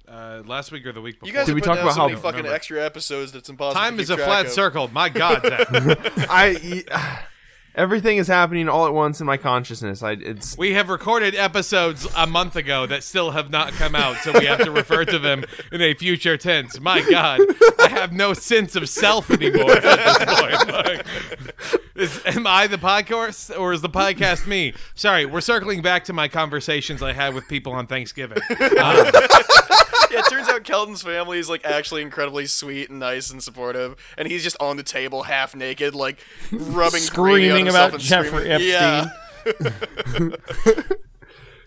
[0.07, 1.27] Uh, last week or the week before.
[1.27, 2.55] You guys Did we talk about so how- many fucking Remember.
[2.55, 3.81] extra episodes that's impossible.
[3.81, 4.51] Time to is keep a track flat of.
[4.51, 4.87] circle.
[4.89, 5.67] My God, Zach.
[6.29, 6.83] I
[7.75, 10.03] everything is happening all at once in my consciousness.
[10.03, 14.17] I it's We have recorded episodes a month ago that still have not come out,
[14.17, 16.79] so we have to refer to them in a future tense.
[16.79, 17.39] My God,
[17.79, 20.67] I have no sense of self anymore at this point.
[20.73, 21.05] Like,
[21.95, 24.73] is, am I the podcast, or is the podcast me?
[24.95, 28.39] Sorry, we're circling back to my conversations I had with people on Thanksgiving.
[28.59, 29.11] Um,
[30.11, 33.95] Yeah, it turns out Kelton's family is like actually incredibly sweet and nice and supportive,
[34.15, 38.49] and he's just on the table half naked, like rubbing gravy on Screaming about Jeffrey.
[38.51, 39.11] Epstein.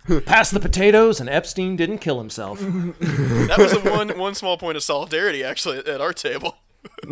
[0.08, 2.60] Yeah, Pass the potatoes, and Epstein didn't kill himself.
[2.60, 6.56] that was the one one small point of solidarity actually at, at our table.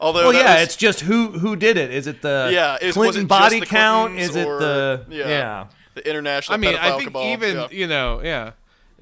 [0.00, 1.90] Although, Well, yeah, was- it's just who who did it?
[1.90, 4.18] Is it the Yeah, is- was Clinton it body the count?
[4.18, 5.28] Is it or- the yeah.
[5.28, 5.66] yeah.
[5.94, 6.54] the international.
[6.54, 7.24] I mean, I think cabal.
[7.24, 7.68] even yeah.
[7.72, 8.52] you know, yeah,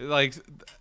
[0.00, 0.34] like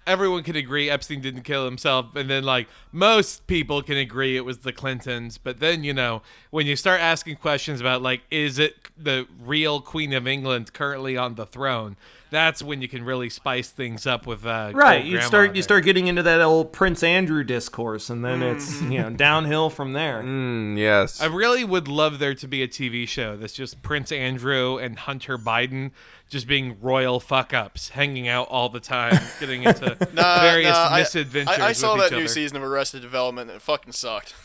[0.08, 4.46] everyone can agree Epstein didn't kill himself, and then like most people can agree it
[4.46, 5.38] was the Clintons.
[5.38, 9.82] But then you know, when you start asking questions about like, is it the real
[9.82, 11.96] Queen of England currently on the throne?
[12.32, 15.62] That's when you can really spice things up with uh, Right, you grandma start you
[15.64, 19.94] start getting into that old Prince Andrew discourse, and then it's you know downhill from
[19.94, 20.22] there.
[20.24, 21.22] mm, yes.
[21.22, 25.00] I really would love there to be a TV show that's just Prince Andrew and
[25.00, 25.92] Hunter Biden
[26.30, 30.96] just being royal fuck ups, hanging out all the time, getting into Nah, various nah,
[30.96, 31.58] misadventures.
[31.58, 32.28] I, I saw with that each new other.
[32.28, 34.36] season of Arrested Development and it fucking sucked.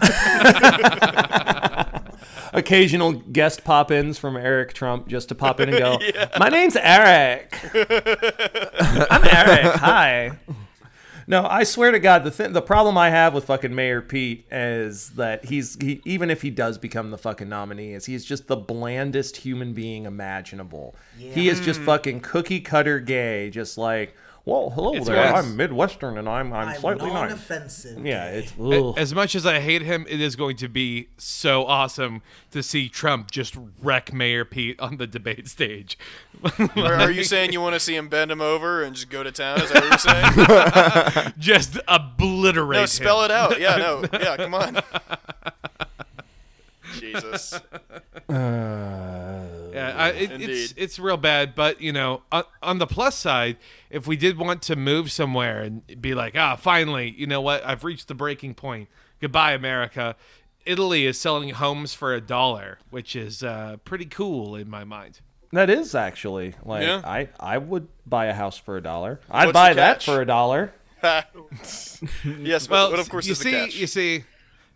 [2.52, 5.98] Occasional guest pop-ins from Eric Trump just to pop in and go,
[6.38, 7.58] "My name's Eric.
[7.74, 9.74] I'm Eric.
[9.76, 10.38] Hi."
[11.26, 14.44] No, I swear to God, the th- the problem I have with fucking Mayor Pete
[14.50, 18.48] is that he's he, even if he does become the fucking nominee, is he's just
[18.48, 20.94] the blandest human being imaginable.
[21.16, 25.44] He is just fucking cookie cutter gay, just like, well, hello It's there, yes.
[25.44, 27.30] I'm Midwestern and I'm I'm, I'm slightly nice.
[27.30, 28.04] non-offensive.
[28.04, 31.64] Yeah, it's A- As much as I hate him, it is going to be so
[31.64, 35.96] awesome to see Trump just wreck Mayor Pete on the debate stage.
[36.76, 39.22] Or are you saying you want to see him bend him over and just go
[39.22, 39.60] to town?
[39.62, 41.34] Is that what you're saying?
[41.38, 43.26] just obliterate no, spell him.
[43.26, 43.60] it out.
[43.60, 44.80] Yeah, no, yeah, come on.
[47.12, 47.60] Jesus.
[49.72, 51.54] Yeah, I, it, it's it's real bad.
[51.54, 53.56] But you know, on, on the plus side,
[53.90, 57.64] if we did want to move somewhere and be like, ah, finally, you know what?
[57.64, 58.88] I've reached the breaking point.
[59.20, 60.16] Goodbye, America.
[60.64, 65.20] Italy is selling homes for a dollar, which is uh, pretty cool in my mind.
[65.52, 67.00] That is actually like Yeah.
[67.04, 69.20] I I would buy a house for a dollar.
[69.30, 70.72] I'd What's buy that for a dollar.
[71.02, 74.24] yes, but Well, what of course you is the see, you see,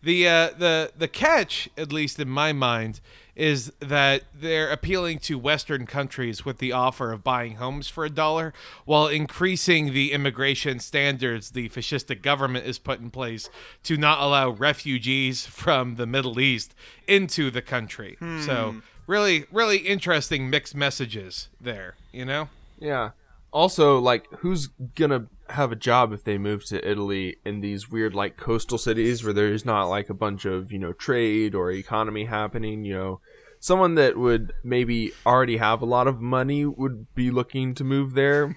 [0.07, 3.01] the uh, the the catch, at least in my mind,
[3.35, 8.09] is that they're appealing to Western countries with the offer of buying homes for a
[8.11, 13.51] dollar, while increasing the immigration standards the fascistic government is put in place
[13.83, 16.73] to not allow refugees from the Middle East
[17.09, 18.17] into the country.
[18.41, 18.77] So,
[19.09, 21.97] really, really interesting mixed messages there.
[22.13, 22.49] You know.
[22.79, 23.11] Yeah.
[23.53, 28.15] Also, like, who's gonna have a job if they move to Italy in these weird,
[28.15, 32.25] like, coastal cities where there's not, like, a bunch of, you know, trade or economy
[32.25, 32.85] happening?
[32.85, 33.21] You know,
[33.61, 38.15] someone that would maybe already have a lot of money would be looking to move
[38.15, 38.57] there.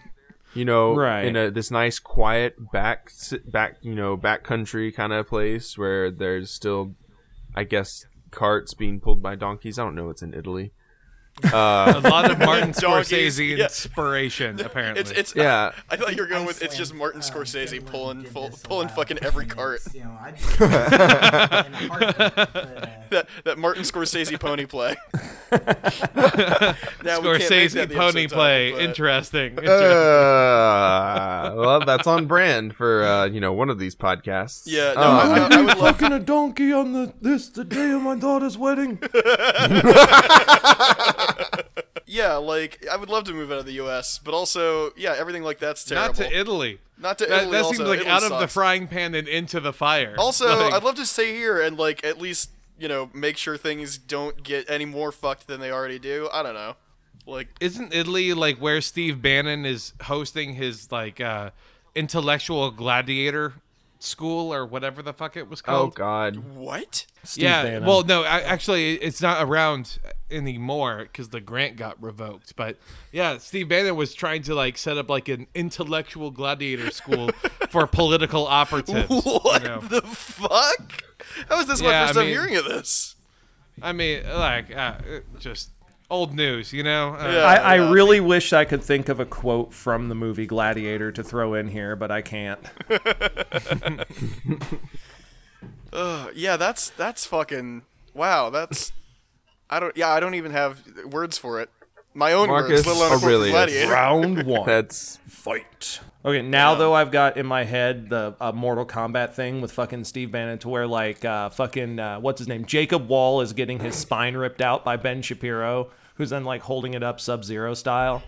[0.56, 1.26] You know, Right.
[1.26, 3.12] in a this nice, quiet back,
[3.46, 6.96] back, you know, back country kind of place where there's still,
[7.56, 9.78] I guess, carts being pulled by donkeys.
[9.78, 10.74] I don't know what's in Italy.
[11.54, 13.64] Uh, A lot of Martin Scorsese yeah.
[13.64, 15.00] inspiration, apparently.
[15.00, 15.72] It's it's Yeah.
[15.90, 19.20] I thought you were going with it's just Martin Scorsese Finland pulling full, pulling fucking
[19.22, 19.80] every and cart.
[19.94, 24.98] You know, I'd in a heartbeat, but, uh, that that Martin Scorsese pony play.
[25.52, 28.72] now, we can't Scorsese pony play.
[28.72, 29.46] title, but- Interesting.
[29.52, 29.72] Interesting.
[29.98, 34.64] Uh, well, that's on brand for uh, you know one of these podcasts.
[34.66, 35.80] Yeah, no, Uh, I, I, I would love.
[35.98, 39.00] fucking a donkey on the this the day of my daughter's wedding.
[42.06, 45.44] Yeah, like I would love to move out of the U.S., but also, yeah, everything
[45.44, 46.08] like that's terrible.
[46.08, 46.80] Not to Italy.
[46.98, 47.52] Not to That, Italy.
[47.52, 47.74] that also.
[47.78, 50.16] seems like Italy out of the frying pan and into the fire.
[50.18, 53.58] Also, Like, I'd love to stay here and like at least you know make sure
[53.58, 56.28] things don't get any more fucked than they already do.
[56.34, 56.76] I don't know.
[57.28, 61.52] Like, isn't Italy like where Steve Bannon is hosting his like uh
[61.94, 63.54] intellectual gladiator
[64.00, 65.90] school or whatever the fuck it was called.
[65.90, 65.92] oh?
[65.92, 66.38] God.
[66.56, 67.06] what?
[67.36, 67.64] yeah.
[67.64, 67.86] Bannon.
[67.86, 70.00] Well, no, I, actually, it's not around
[70.32, 72.56] anymore because the grant got revoked.
[72.56, 72.78] But
[73.12, 77.30] yeah, Steve Bannon was trying to like set up like an intellectual gladiator school
[77.70, 79.10] for political operatives.
[79.10, 79.80] you What know?
[79.82, 81.04] the fuck?
[81.50, 83.16] How is this my first I time mean- hearing of this?
[83.82, 84.96] I mean, like, uh,
[85.40, 85.70] just
[86.10, 87.16] old news, you know?
[87.18, 87.40] Uh, Yeah.
[87.46, 87.92] I, I yeah.
[87.92, 91.70] really wish I could think of a quote from the movie Gladiator to throw in
[91.70, 92.60] here, but I can't.
[96.40, 98.50] Ugh, yeah, that's that's fucking wow.
[98.50, 98.92] That's
[99.70, 99.96] I don't.
[99.96, 101.70] Yeah, I don't even have words for it.
[102.14, 103.52] My own Marcus words, let alone a quote from Aurelius.
[103.52, 103.92] Gladiator.
[103.92, 104.66] Round one.
[104.66, 106.00] That's fight.
[106.26, 110.04] Okay, now though I've got in my head the uh, Mortal Kombat thing with fucking
[110.04, 113.80] Steve Bannon to where like uh, fucking uh, what's his name Jacob Wohl is getting
[113.80, 117.74] his spine ripped out by Ben Shapiro, who's then like holding it up Sub Zero
[117.74, 118.24] style.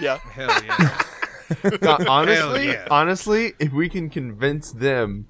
[0.00, 1.02] Yeah, Hell yeah.
[1.80, 2.88] Uh, honestly, yeah.
[2.90, 5.28] honestly, if we can convince them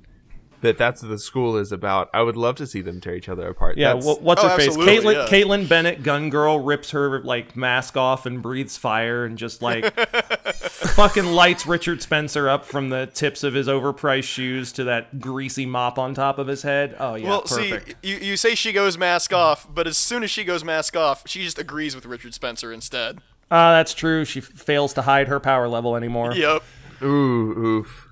[0.67, 3.29] that that's what the school is about, I would love to see them tear each
[3.29, 3.79] other apart.
[3.79, 4.69] Yeah, That's- wh- what's Oh, her face?
[4.69, 5.27] absolutely, Caitlin, yeah.
[5.29, 9.85] Caitlin Bennett, gun girl, rips her like mask off and breathes fire and just like
[10.95, 15.67] fucking lights Richard Spencer up from the tips of his overpriced shoes to that greasy
[15.67, 16.97] mop on top of his head.
[16.99, 17.89] Oh yeah, well, perfect.
[18.03, 20.97] see, you, you say she goes mask off, but as soon as she goes mask
[20.97, 23.19] off, she just agrees with Richard Spencer instead.
[23.51, 24.25] Uh, that's true.
[24.25, 26.33] She f- fails to hide her power level anymore.
[26.35, 26.63] Yep.
[27.03, 28.06] ooh, oof.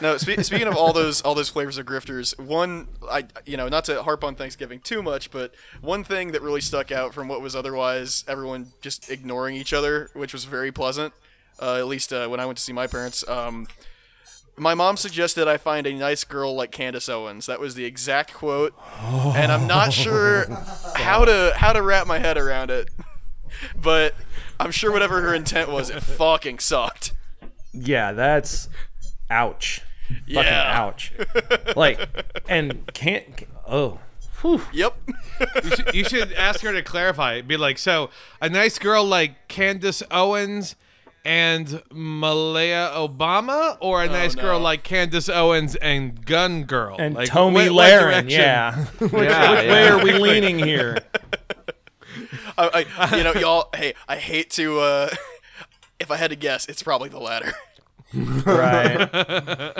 [0.00, 3.68] No, spe- speaking of all those all those flavors of grifters, one I you know
[3.68, 7.28] not to harp on Thanksgiving too much, but one thing that really stuck out from
[7.28, 11.12] what was otherwise everyone just ignoring each other, which was very pleasant.
[11.60, 13.28] Uh, at least uh, when I went to see my parents.
[13.28, 13.66] Um,
[14.56, 17.46] my mom suggested I find a nice girl like Candace Owens.
[17.46, 20.46] That was the exact quote, and I'm not sure
[20.94, 22.90] how to how to wrap my head around it.
[23.80, 24.14] But
[24.60, 27.12] I'm sure whatever her intent was, it fucking sucked.
[27.72, 28.68] Yeah, that's
[29.30, 29.82] ouch.
[30.08, 30.80] Fucking Yeah.
[30.84, 31.12] ouch.
[31.76, 32.08] like,
[32.48, 33.44] and can't.
[33.66, 33.98] Oh,
[34.72, 34.96] Yep.
[35.64, 37.40] you, should, you should ask her to clarify.
[37.42, 38.10] Be like, so
[38.40, 40.76] a nice girl like Candace Owens
[41.24, 44.42] and Malia Obama, or a nice no.
[44.42, 48.30] girl like Candace Owens and Gun Girl, and like, Tomi what- what Lahren.
[48.30, 48.76] Yeah.
[48.98, 49.72] which Yeah, which yeah.
[49.72, 50.98] way are we leaning here?
[52.56, 53.68] I, I, you know, y'all.
[53.74, 54.80] Hey, I hate to.
[54.80, 55.08] uh
[56.00, 57.52] If I had to guess, it's probably the latter.
[58.14, 59.74] Right.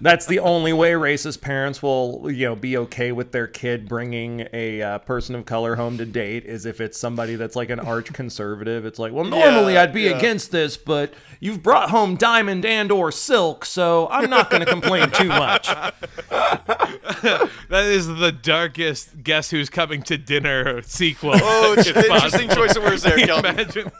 [0.00, 4.46] That's the only way racist parents will, you know, be okay with their kid bringing
[4.52, 7.80] a uh, person of color home to date is if it's somebody that's like an
[7.80, 8.86] arch conservative.
[8.86, 10.16] It's like, well, normally Yeah, I'd be yeah.
[10.16, 14.70] against this, but you've brought home diamond and or silk, so I'm not going to
[14.70, 15.66] complain too much.
[15.68, 17.50] That
[17.86, 21.32] is the darkest Guess Who's Coming to Dinner sequel.
[21.34, 22.54] Oh, It's interesting possible.
[22.54, 23.90] choice of words there, Kelton.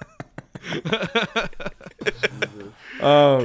[2.01, 2.75] Imagine.
[3.01, 3.45] Oh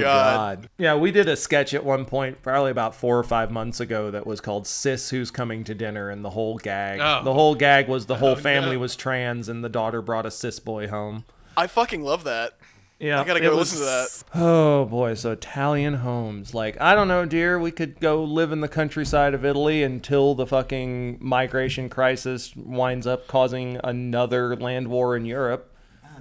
[0.62, 0.68] God.
[0.78, 4.10] Yeah, we did a sketch at one point, probably about four or five months ago,
[4.10, 7.22] that was called "Sis Who's Coming to Dinner," and the whole gag, Oh.
[7.22, 8.80] the whole gag was the oh, whole family no.
[8.80, 11.24] was trans, and the daughter brought a cis boy home.
[11.56, 12.54] I fucking love that.
[12.98, 14.24] Yeah, I gotta go was- listen to that.
[14.40, 16.52] Oh boy, so Italian homes.
[16.52, 17.56] Like, I don't know, dear.
[17.56, 23.06] We could go live in the countryside of Italy until the fucking migration crisis winds
[23.06, 25.70] up causing another land war in Europe.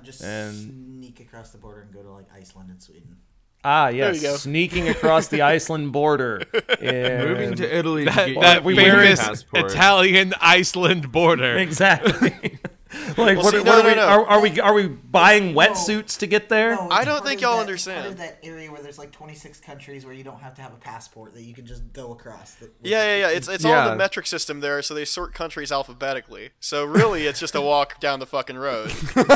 [0.03, 0.53] Just And-
[0.99, 3.17] sneak across the border and go to like Iceland and Sweden.
[3.65, 6.41] Ah, yes, sneaking across the Iceland border.
[6.81, 8.05] Moving to Italy.
[8.05, 9.45] That, to get that we your famous.
[9.53, 11.57] Italian Iceland border.
[11.57, 12.59] Exactly.
[13.17, 14.07] like, what, see, what no, are, no, we, no.
[14.07, 16.77] Are, are we are we buying oh, wetsuits to get there?
[16.79, 18.01] Oh, no, I don't think y'all that- understand.
[18.01, 20.73] Part of that area where there's like 26 countries where you don't have to have
[20.73, 22.55] a passport that you can just go across.
[22.55, 23.35] That, Yeah, yeah, yeah.
[23.35, 26.51] It's it's all the metric system there, so they sort countries alphabetically.
[26.59, 28.91] So really, it's just a walk down the fucking road.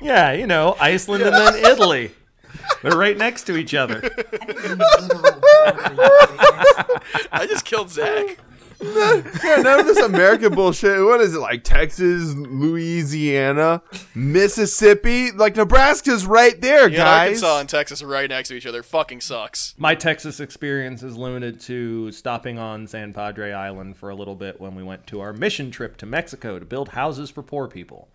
[0.00, 2.10] Yeah, you know, Iceland and then Italy.
[2.82, 4.02] They're right next to each other.
[7.32, 8.38] I just killed Zach.
[8.82, 9.22] Yeah,
[9.62, 11.04] none of this American bullshit.
[11.04, 11.62] What is it like?
[11.62, 13.80] Texas, Louisiana,
[14.14, 17.26] Mississippi, like Nebraska's right there, Yeah, guys.
[17.44, 18.82] Arkansas and Texas are right next to each other.
[18.82, 19.74] Fucking sucks.
[19.78, 24.60] My Texas experience is limited to stopping on San Padre Island for a little bit
[24.60, 28.08] when we went to our mission trip to Mexico to build houses for poor people.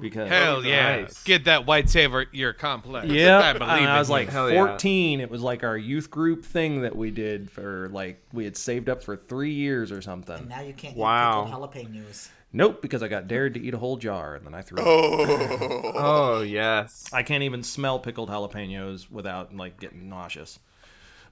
[0.00, 1.02] Because Hell yeah.
[1.02, 1.22] nice.
[1.24, 3.06] Get that white savior your complex.
[3.08, 4.66] Yeah, I and I was like Hell yeah.
[4.66, 5.20] 14.
[5.20, 8.88] It was like our youth group thing that we did for like we had saved
[8.88, 10.48] up for three years or something.
[10.48, 11.42] Now you can't Wow.
[11.42, 12.28] eat pickled jalapenos.
[12.50, 14.78] Nope, because I got dared to eat a whole jar and then I threw.
[14.78, 14.84] it.
[14.86, 17.04] Oh, Oh yes.
[17.12, 20.58] I can't even smell pickled jalapenos without like getting nauseous.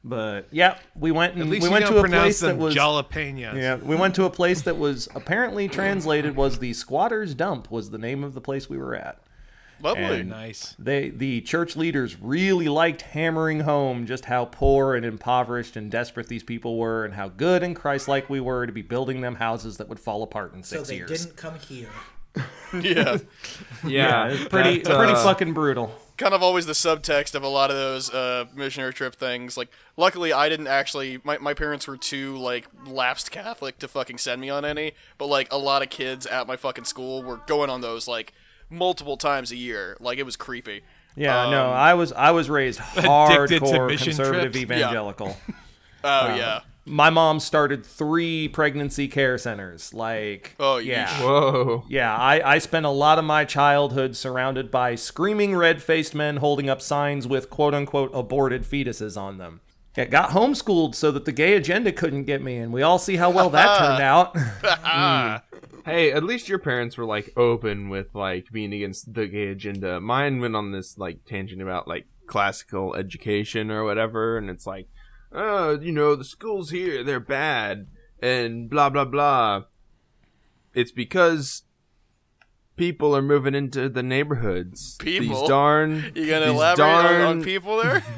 [0.09, 2.41] But yeah, we went and At least we you went don't to a pronounce place
[2.41, 3.55] that them was jalapenos.
[3.61, 7.91] yeah, we went to a place that was apparently translated was the squatter's dump was
[7.91, 9.19] the name of the place we were at.
[9.83, 10.21] lovely.
[10.21, 10.77] And- Nice.
[10.79, 16.29] They the church leaders really liked hammering home just how poor and impoverished and desperate
[16.29, 19.77] these people were and how good and Christ-like we were to be building them houses
[19.79, 21.11] that would fall apart in six So six they years.
[21.11, 21.89] didn't come here.
[22.81, 23.19] yeah.
[23.85, 25.93] Yeah, it's pretty that, pretty uh, fucking brutal.
[26.17, 29.57] Kind of always the subtext of a lot of those uh, missionary trip things.
[29.57, 31.21] Like, luckily, I didn't actually.
[31.25, 34.93] My, my parents were too like lapsed Catholic to fucking send me on any.
[35.19, 38.33] But like a lot of kids at my fucking school were going on those like
[38.71, 39.97] multiple times a year.
[40.01, 40.83] Like it was creepy.
[41.19, 43.49] Yeah, no, Um, I was I was raised hardcore
[43.99, 44.57] conservative trips?
[44.57, 45.37] evangelical.
[46.05, 46.61] Oh yeah.
[46.87, 49.93] My mom started three pregnancy care centers.
[49.93, 51.21] Like, Oh, yeah, yeesh.
[51.21, 51.85] Whoa.
[51.89, 52.17] yeah.
[52.17, 56.81] I, I spent a lot of my childhood surrounded by screaming red-faced men holding up
[56.81, 59.61] signs with "quote unquote" aborted fetuses on them.
[59.97, 63.17] It got homeschooled so that the gay agenda couldn't get me, and we all see
[63.17, 64.35] how well that turned out.
[64.35, 65.43] Mm.
[65.87, 70.01] Hey, at least your parents were like open with like being against the gay agenda.
[70.01, 74.87] Mine went on this like tangent about like classical education or whatever, and it's like,
[75.37, 77.87] oh, you know, the schools here they're bad
[78.21, 79.65] and blah blah blah.
[80.75, 81.63] It's because
[82.77, 84.97] people are moving into the neighborhoods.
[84.99, 85.41] People?
[85.41, 86.11] These darn.
[86.15, 88.03] You gonna elaborate on, darn, on people there?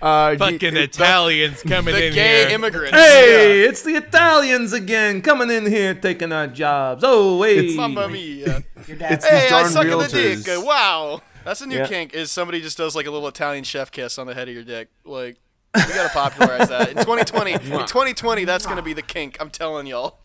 [0.00, 2.48] Uh, Fucking y- Italians coming the in gay here.
[2.56, 2.90] immigrants.
[2.90, 7.04] hey, it's the Italians again coming in here taking our jobs.
[7.06, 7.76] Oh wait, Yeah.
[7.76, 8.64] Mamma mia.
[8.88, 10.44] Your dad's It's hey, these I darn suck at the realtors.
[10.44, 10.64] dick.
[10.66, 11.22] Wow.
[11.44, 11.86] That's a new Yeah.
[11.86, 12.14] kink.
[12.14, 14.64] Is somebody just does like a little Italian chef kiss on the head of your
[14.64, 14.88] dick?
[15.04, 15.36] Like,
[15.74, 17.52] we gotta popularize that in 2020.
[17.52, 19.36] In 2020, that's gonna be the kink.
[19.40, 20.18] I'm telling y'all.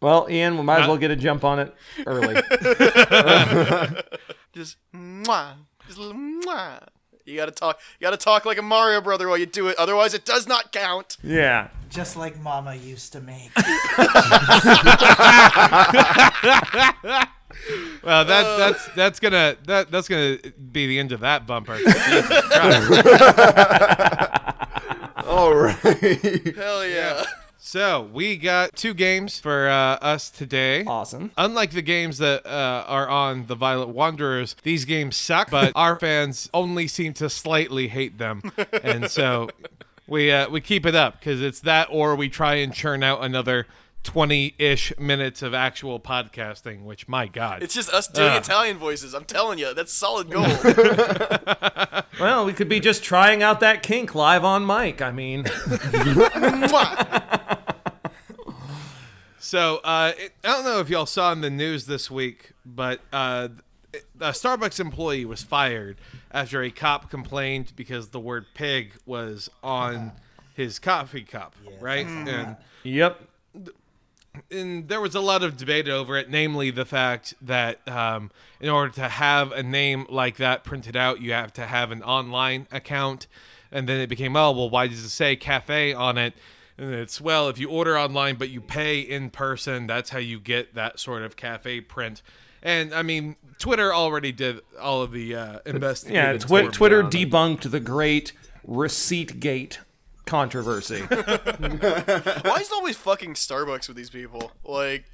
[0.00, 1.74] Well, Ian, we might as well get a jump on it
[2.06, 2.34] early.
[4.54, 5.52] Just mwah.
[5.86, 6.80] Just a little mwah.
[7.26, 7.78] You gotta talk.
[8.00, 9.76] You gotta talk like a Mario brother while you do it.
[9.78, 11.18] Otherwise, it does not count.
[11.22, 11.68] yeah.
[11.90, 13.50] just like Mama used to make.
[18.02, 18.56] Well, that Uh.
[18.56, 20.38] that's that's gonna that that's gonna
[20.72, 21.76] be the end of that bumper.
[21.76, 23.02] Jesus Christ.
[25.84, 26.56] All right.
[26.56, 27.24] Hell yeah.
[27.58, 30.84] so we got two games for uh, us today.
[30.84, 31.30] Awesome.
[31.36, 35.98] Unlike the games that uh, are on the Violet Wanderers, these games suck, but our
[35.98, 38.42] fans only seem to slightly hate them,
[38.82, 39.48] and so
[40.06, 43.22] we uh, we keep it up because it's that, or we try and churn out
[43.22, 43.66] another
[44.02, 46.84] twenty-ish minutes of actual podcasting.
[46.84, 48.38] Which, my God, It's just us doing Ah.
[48.38, 49.14] Italian voices.
[49.14, 50.50] I'm telling you, that's solid gold.
[52.20, 55.00] Well, we could be just trying out that kink live on mic.
[55.00, 57.06] I mean, Mwah.
[59.38, 63.00] So uh, it, I don't know if y'all saw in the news this week, but
[63.12, 63.48] uh,
[64.20, 65.96] a Starbucks employee was fired
[66.30, 70.12] after a cop complained because the word "pig" was on
[70.54, 72.06] his coffee cup, right?
[72.06, 73.18] And yep.
[74.50, 78.68] And there was a lot of debate over it, namely the fact that um, in
[78.68, 82.66] order to have a name like that printed out, you have to have an online
[82.70, 83.26] account.
[83.72, 86.34] And then it became, oh, well, why does it say cafe on it?
[86.76, 90.40] And it's, well, if you order online but you pay in person, that's how you
[90.40, 92.22] get that sort of cafe print.
[92.62, 96.16] And I mean, Twitter already did all of the uh, investigating.
[96.16, 98.32] Yeah, twi- Twitter debunked the great
[98.64, 99.80] receipt gate
[100.30, 101.00] controversy.
[101.08, 104.52] Why is it always fucking Starbucks with these people?
[104.64, 105.04] Like,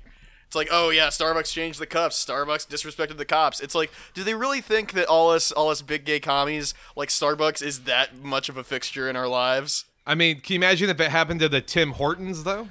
[0.47, 2.23] it's like, oh yeah, Starbucks changed the cups.
[2.23, 3.59] Starbucks disrespected the cops.
[3.61, 7.09] It's like, do they really think that all us, all us big gay commies, like
[7.09, 9.87] Starbucks, is that much of a fixture in our lives?
[10.07, 12.69] I mean, can you imagine if it happened to the Tim Hortons, though?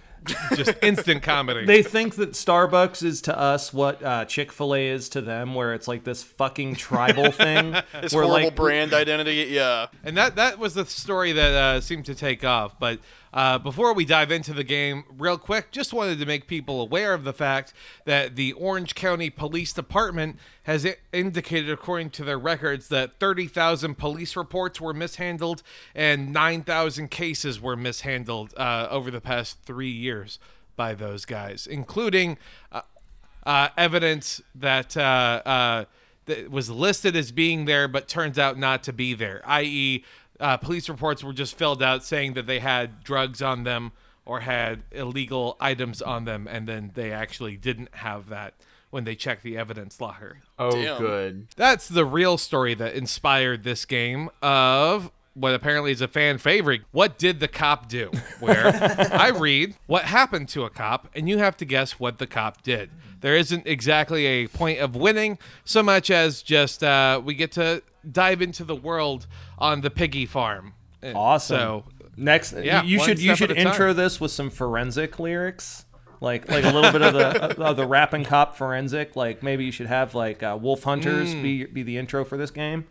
[0.56, 1.66] Just instant comedy.
[1.66, 5.56] they think that Starbucks is to us what uh, Chick Fil A is to them,
[5.56, 7.76] where it's like this fucking tribal thing.
[8.02, 9.48] This where horrible like, brand identity.
[9.50, 9.88] Yeah.
[10.04, 12.80] And that that was the story that uh, seemed to take off.
[12.80, 13.00] But
[13.36, 17.14] uh, before we dive into the game, real quick, just wanted to make people aware
[17.14, 17.74] of the fact
[18.06, 24.38] that the Orange County Police Department has indicated, according to their records, that 30,000 police
[24.38, 25.62] reports were mishandled
[25.94, 30.40] and 9,000 cases were mishandled uh, over the past three years.
[30.76, 32.38] by those guys, including
[32.72, 32.82] uh,
[33.46, 35.86] uh, evidence that uh, uh,
[36.26, 39.42] that was listed as being there, but turns out not to be there.
[39.46, 40.04] I.e.,
[40.40, 43.92] uh, police reports were just filled out saying that they had drugs on them
[44.26, 48.54] or had illegal items on them, and then they actually didn't have that
[48.90, 50.40] when they checked the evidence locker.
[50.58, 50.98] Oh, Damn.
[51.02, 51.48] good.
[51.56, 56.82] That's the real story that inspired this game of what apparently is a fan favorite.
[56.92, 58.10] What did the cop do?
[58.40, 58.68] Where
[59.14, 62.64] I read what happened to a cop, and you have to guess what the cop
[62.64, 62.90] did.
[63.22, 67.84] There isn't exactly a point of winning so much as just uh, we get to
[68.12, 69.28] dive into the world
[69.58, 70.74] on the piggy farm.
[71.02, 71.58] And Awesome.
[71.58, 71.84] So
[72.18, 73.74] Next, Yeah, you should you should at a time.
[73.74, 75.86] intro this with some forensic lyrics,
[76.22, 79.16] like like a little bit of the of the rapping cop forensic.
[79.18, 82.52] Like maybe you should have like uh, Wolf Hunters be be the intro for this
[82.52, 82.86] game.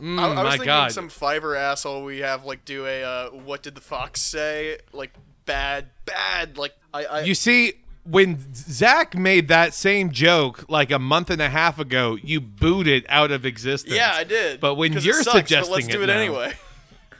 [0.00, 0.92] I, I was Mm, my thinking God.
[0.92, 5.12] some Fiverr asshole we have like do a uh, what did the fox say like
[5.44, 7.74] bad bad like I, I You see,
[8.04, 12.86] when Zach made that same joke like a month and a half ago, you booed
[12.86, 13.94] it out of existence.
[13.94, 16.52] yeah I did But when you're it sucks, suggesting but let's do it it anyway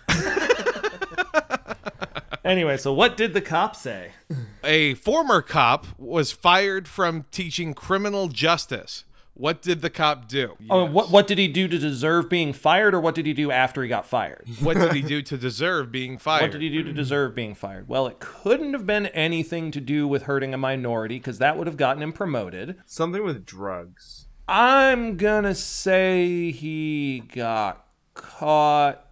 [2.43, 4.12] Anyway, so what did the cop say?
[4.64, 9.05] A former cop was fired from teaching criminal justice.
[9.41, 10.55] What did the cop do?
[10.68, 13.51] Oh, what what did he do to deserve being fired, or what did he do
[13.51, 14.47] after he got fired?
[14.61, 16.43] What did he do to deserve being fired?
[16.43, 17.88] What did he do to deserve being fired?
[17.88, 21.66] Well, it couldn't have been anything to do with hurting a minority because that would
[21.66, 22.76] have gotten him promoted.
[22.84, 24.26] Something with drugs.
[24.47, 29.07] I'm gonna say he got caught.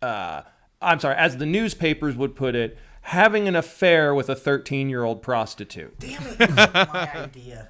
[0.00, 0.42] Uh,
[0.80, 5.04] I'm sorry, as the newspapers would put it, having an affair with a 13 year
[5.04, 5.98] old prostitute.
[5.98, 6.50] Damn it!
[6.50, 7.68] my idea.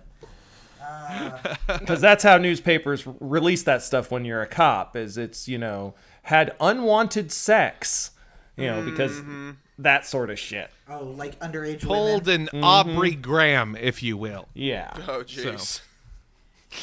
[1.66, 4.96] Because that's how newspapers release that stuff when you're a cop.
[4.96, 8.12] Is it's you know had unwanted sex,
[8.56, 9.52] you know because mm-hmm.
[9.78, 10.70] that sort of shit.
[10.88, 12.42] Oh, like underage Pulled women.
[12.42, 12.64] an mm-hmm.
[12.64, 14.48] Aubrey Graham, if you will.
[14.54, 14.92] Yeah.
[15.08, 15.80] oh jeez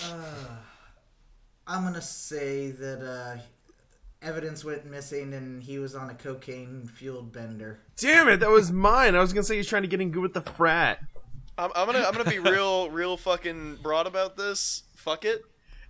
[0.06, 0.48] uh,
[1.68, 3.40] I'm gonna say that uh,
[4.22, 7.80] evidence went missing and he was on a cocaine-fueled bender.
[7.98, 9.16] Damn it, that was mine.
[9.16, 11.00] I was gonna say he's trying to get in good with the frat.
[11.60, 15.44] I'm, I'm gonna I'm gonna be real real fucking broad about this fuck it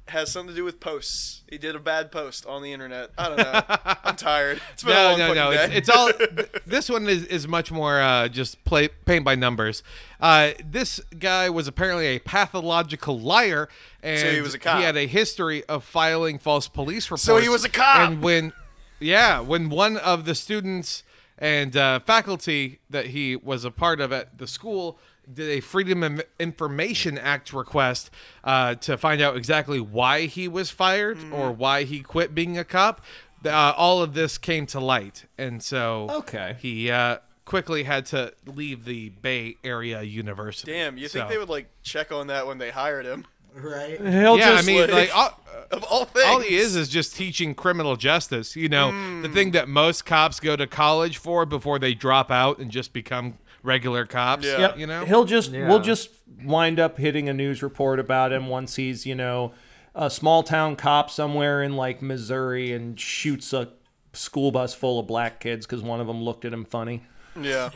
[0.07, 3.27] has something to do with posts he did a bad post on the internet I
[3.29, 3.61] don't know
[4.03, 5.51] I'm tired it's been a No, long no, no.
[5.51, 5.65] day.
[5.65, 6.09] It's, it's all.
[6.65, 9.83] this one is, is much more uh, just play paint by numbers.
[10.19, 13.69] Uh, this guy was apparently a pathological liar,
[14.01, 14.77] and he was a cop.
[14.79, 17.23] He had a history of filing false police reports.
[17.23, 18.09] So he was a cop!
[18.09, 18.53] And when,
[18.99, 21.03] yeah, when one of the students
[21.37, 24.97] and uh, faculty that he was a part of at the school
[25.31, 28.09] did a Freedom of Information Act request
[28.43, 31.33] uh, to find out exactly why he was fired Hmm.
[31.33, 33.01] or why he quit being a cop.
[33.45, 36.57] Uh, all of this came to light, and so Okay.
[36.59, 40.71] he uh, quickly had to leave the Bay Area University.
[40.73, 43.25] damn you think they would like check on that when they hired him
[43.55, 43.99] Right?
[43.99, 47.15] He'll Yeah, I mean, like- like all, of all things all he is is just
[47.15, 48.55] teaching criminal justice.
[48.55, 49.21] You know, Hmm.
[49.23, 52.93] the thing that most cops go to college for before they drop out and just
[52.93, 54.45] become regular cops.
[54.45, 54.59] Yeah.
[54.59, 54.77] Yep.
[54.77, 55.67] You know, he'll just Yeah.
[55.67, 56.09] we'll just
[56.43, 59.53] wind up hitting a news report about him once he's you know
[59.95, 63.69] a small town cop somewhere in like Missouri and shoots a
[64.13, 67.03] school bus full of black kids because one of them looked at him funny.
[67.39, 67.69] yeah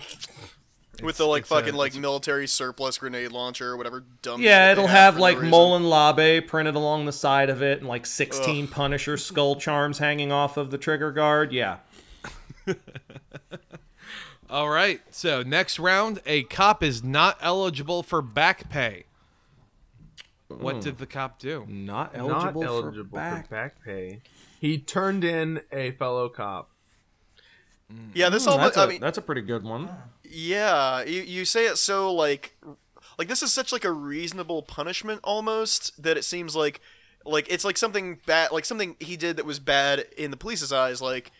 [1.01, 4.67] with the like it's a- fucking like military surplus grenade launcher or whatever dumb Yeah,
[4.67, 5.83] they it'll have have for no like reason.
[5.89, 10.55] Labe printed along the side of it and like 16 Punisher skull charms hanging off
[10.55, 11.51] of the trigger guard.
[11.51, 11.77] Yeah.
[14.53, 15.01] All right.
[15.09, 19.05] So next round, a cop is not eligible for back pay.
[20.47, 21.65] What did the cop do?
[21.67, 23.49] Not Not eligible, eligible for back.
[23.49, 24.21] back pay.
[24.61, 26.69] He turned in a fellow cop.
[28.13, 29.89] yeah this Hmm, almost that's, a, I mean that's a pretty good one.
[30.23, 32.55] Yeah, you you say it so like
[33.17, 36.79] like this is such like a reasonable punishment almost that it seems like
[37.25, 40.71] like it's like something bad like something he did that was bad in the police's
[40.71, 41.31] eyes like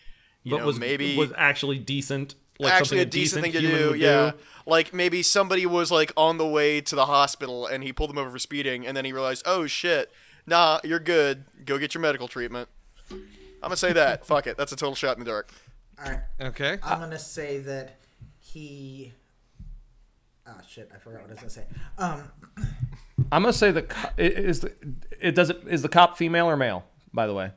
[0.42, 2.34] you But know was maybe was actually decent.
[2.60, 4.32] Like actually a decent, thing to do would yeah
[4.66, 8.18] like maybe somebody was like on the way to the hospital and he pulled them
[8.18, 10.12] over for speeding and then he realized oh shit
[10.46, 12.70] nah you're good go get your medical treatment
[13.12, 13.20] I'm
[13.62, 15.52] gonna say that fuck it that's a total shot in the dark
[16.00, 16.20] All right.
[16.40, 16.78] Okay.
[16.84, 17.98] I'm gonna say that
[18.40, 19.14] he.
[20.46, 20.90] Ah, shit!
[20.94, 21.66] I forgot what I was gonna say.
[21.98, 22.32] Um,
[23.32, 24.74] I'm gonna say the co- is the
[25.22, 26.84] it does it is the cop female or male?
[27.14, 27.52] By the way.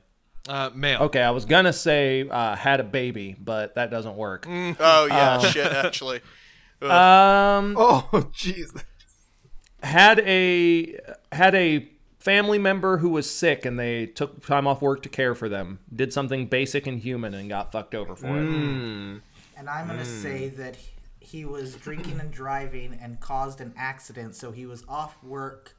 [0.49, 1.01] Uh, male.
[1.03, 4.47] Okay, I was gonna say uh, had a baby, but that doesn't work.
[4.49, 6.21] oh yeah shit actually
[6.83, 8.83] Um, Oh, jeez.
[9.83, 10.99] had a
[11.33, 11.89] had a
[12.19, 15.79] family member who was sick, and they took time off work to care for them.
[15.95, 18.45] Did something basic and human, and got fucked over for it.
[18.47, 19.23] and
[19.71, 20.77] I'm gonna say that
[21.21, 24.35] he was drinking and driving and caused an accident.
[24.37, 25.76] So he was off work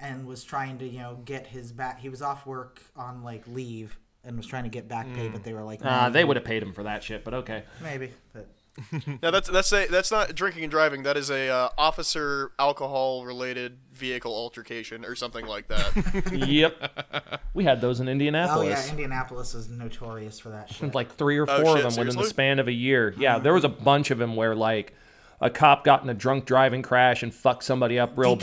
[0.00, 2.00] and was trying to, you know, get his back.
[2.00, 5.44] He was off work on like leave and was trying to get back pay, but
[5.44, 7.64] they were like, Uh, they would have paid him for that shit, but okay.
[7.82, 8.10] maybe.
[8.32, 8.48] But
[9.22, 11.02] Now that's that's a that's not drinking and driving.
[11.02, 16.32] That is a uh, officer alcohol related vehicle altercation or something like that.
[16.48, 17.40] yep.
[17.54, 18.64] We had those in Indianapolis.
[18.64, 20.94] oh yeah, Indianapolis is notorious for that shit.
[20.94, 23.12] like three or Oh, four shit, of them within the span of a year.
[23.18, 24.94] Yeah, there was a bunch of them where like
[25.42, 28.40] a cop got in a drunk driving crash and fucked somebody up real Decapit-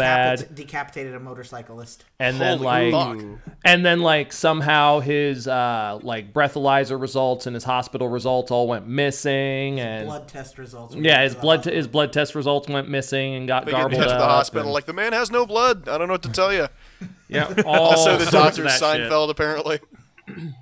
[0.47, 2.03] bad, Decapitated a motorcyclist.
[2.19, 3.19] and then like, fuck.
[3.63, 8.87] and then like somehow his uh like breathalyzer results and his hospital results all went
[8.87, 10.95] missing, and Blood test results.
[10.95, 11.77] were yeah, his blood hospital.
[11.77, 14.73] his blood test results went missing and got They get garbled to the hospital and-
[14.73, 15.87] like the man has no blood.
[15.87, 16.67] I don't know what to tell you.
[17.29, 18.81] yeah, all Also, the sorts of doctor's shit.
[18.81, 19.79] Seinfeld apparently.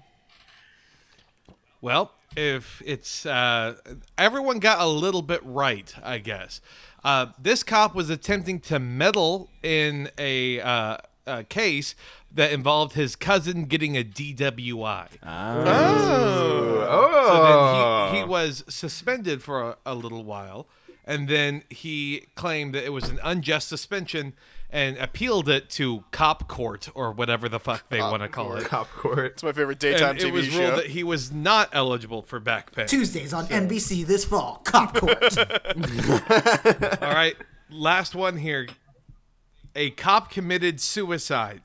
[1.81, 3.75] Well, if it's uh,
[4.17, 6.61] everyone got a little bit right, I guess.
[7.03, 11.93] Uh, this cop was attempting to meddle in a, uh, a case
[12.33, 15.07] that involved his cousin getting a DWI.
[15.23, 17.27] Oh, oh!
[17.27, 20.67] So then he, he was suspended for a, a little while,
[21.05, 24.33] and then he claimed that it was an unjust suspension
[24.75, 28.65] and appealed it to cop court or whatever the fuck they want to call it.
[28.65, 29.25] cop court.
[29.33, 30.59] It's my favorite daytime And TV it was show.
[30.59, 32.85] ruled that he was not eligible for back pay.
[32.85, 34.61] Tuesdays on NBC this fall.
[34.65, 35.37] Cop Court.
[37.01, 37.35] All right,
[37.69, 38.67] last one here.
[39.75, 41.61] A cop committed suicide.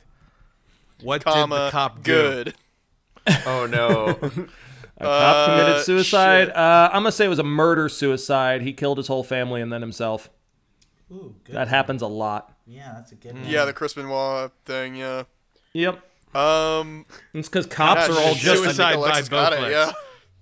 [1.03, 2.13] What did the cop do?
[2.13, 2.55] good.
[3.47, 4.07] Oh no.
[4.99, 6.51] A cop committed Uh, suicide.
[6.51, 8.63] Uh, I'm gonna say it was a murder suicide.
[8.63, 10.31] He killed his whole family and then himself.
[11.13, 11.57] Ooh, good.
[11.57, 12.57] That happens a lot.
[12.71, 13.45] Yeah, that's a good one.
[13.49, 14.95] Yeah, the Chris Benoit thing.
[14.95, 15.25] Yeah.
[15.73, 16.01] Yep.
[16.37, 17.05] Um.
[17.35, 19.71] It's because cops yeah, are all just I suicide by Alexis both it.
[19.73, 19.93] Yeah.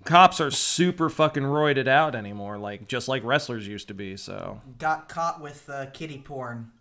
[0.05, 4.17] cops are super fucking roided out anymore, like just like wrestlers used to be.
[4.19, 6.73] So Got caught with uh, kitty porn.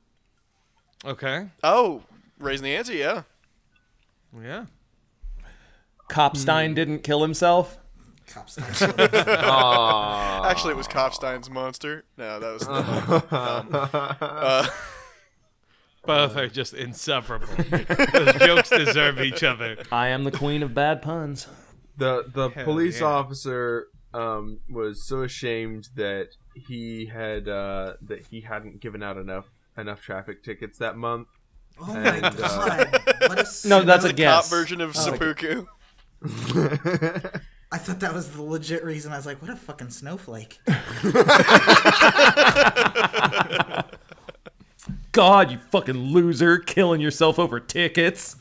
[1.05, 1.47] Okay.
[1.63, 2.03] Oh,
[2.39, 2.95] raising the ante.
[2.95, 3.23] Yeah.
[4.43, 4.65] Yeah.
[6.09, 7.77] Copstein didn't kill himself.
[8.27, 8.57] Cops.
[8.81, 10.49] Aw.
[10.49, 12.03] Actually, it was Kopstein's monster.
[12.17, 12.67] No, that was.
[13.31, 13.69] um,
[14.21, 14.67] uh,
[16.07, 17.47] Both are just insufferable.
[18.13, 19.77] Those jokes deserve each other.
[19.91, 21.47] I am the queen of bad puns.
[21.97, 23.07] the the Hell police yeah.
[23.07, 29.45] officer um, was so ashamed that he had uh, that he hadn't given out enough
[29.77, 31.27] enough traffic tickets that month.
[31.79, 32.99] Oh my And, uh, god.
[33.27, 35.65] What a No, that's snow- a cop version of seppuku.
[37.69, 39.11] I thought that was the legit reason.
[39.11, 40.57] I was like, what a fucking snowflake.
[45.17, 48.35] God, you fucking loser, killing yourself over tickets.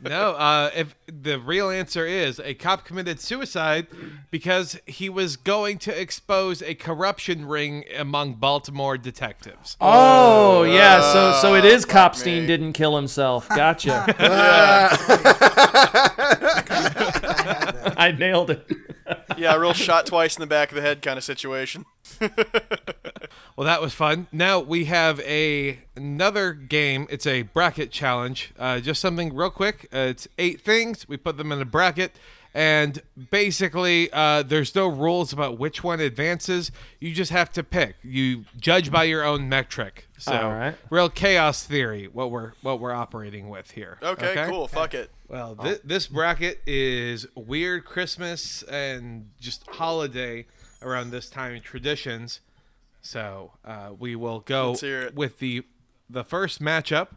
[0.00, 3.86] No, uh, if the real answer is a cop committed suicide
[4.30, 9.76] because he was going to expose a corruption ring among Baltimore detectives.
[9.78, 12.46] Oh yeah, so so it is Copstein me.
[12.46, 13.46] didn't kill himself.
[13.54, 14.06] Gotcha.
[17.98, 18.66] I nailed it.
[19.36, 21.84] Yeah, a real shot twice in the back of the head kind of situation.
[23.56, 24.26] Well, that was fun.
[24.32, 27.06] Now we have a another game.
[27.10, 28.52] It's a bracket challenge.
[28.58, 29.88] Uh, just something real quick.
[29.92, 31.08] Uh, it's eight things.
[31.08, 32.16] We put them in a bracket,
[32.54, 36.72] and basically, uh, there's no rules about which one advances.
[37.00, 37.96] You just have to pick.
[38.02, 40.06] You judge by your own metric.
[40.18, 40.74] So, All right.
[40.90, 42.08] real chaos theory.
[42.12, 43.98] What we're what we're operating with here.
[44.02, 44.68] Okay, cool.
[44.68, 45.10] Fuck it.
[45.28, 50.46] Well, thi- this bracket is weird Christmas and just holiday
[50.82, 52.40] around this time traditions.
[53.02, 55.14] So uh, we will go Let's hear it.
[55.14, 55.64] with the
[56.08, 57.08] the first matchup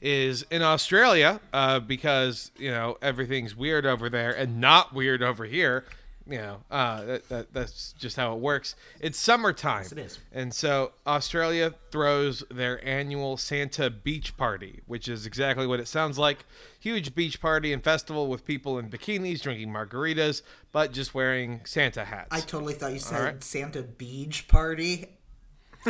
[0.00, 5.44] is in Australia uh, because you know everything's weird over there and not weird over
[5.44, 5.84] here.
[6.26, 8.74] You know uh, that, that that's just how it works.
[9.00, 9.86] It's summertime.
[9.90, 10.18] it is.
[10.30, 16.18] And so Australia throws their annual Santa Beach Party, which is exactly what it sounds
[16.18, 16.44] like.
[16.80, 22.04] Huge beach party and festival with people in bikinis drinking margaritas, but just wearing Santa
[22.04, 22.28] hats.
[22.30, 23.42] I totally thought you said right.
[23.42, 25.06] Santa Beach Party.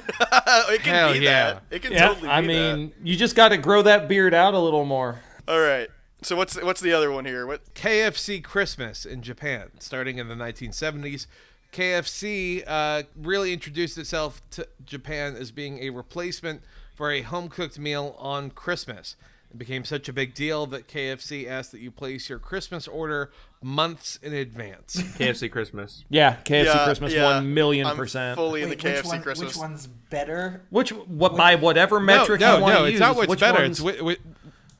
[0.71, 1.53] it can Hell be yeah.
[1.53, 1.63] that.
[1.71, 2.47] It can Yeah, totally be that I that.
[2.47, 5.21] mean, you just got to grow that beard out a little more.
[5.47, 5.89] All right.
[6.23, 7.47] So what's what's the other one here?
[7.47, 7.75] What?
[7.75, 11.27] KFC Christmas in Japan, starting in the 1970s.
[11.73, 16.63] KFC uh, really introduced itself to Japan as being a replacement
[16.95, 19.17] for a home cooked meal on Christmas.
[19.51, 23.31] It became such a big deal that KFC asked that you place your Christmas order
[23.63, 24.97] months in advance.
[25.19, 26.05] KFC Christmas.
[26.09, 27.25] Yeah, KFC Yeah, Christmas, yeah.
[27.37, 28.37] one million I'm percent.
[28.37, 29.49] fully in Wait, the which, KFC one, Christmas.
[29.55, 30.63] which one's better?
[30.71, 33.41] Which, what by whatever metric no, you want no, to it's use, not what's which
[33.41, 33.65] better.
[33.65, 34.17] It's whi- whi-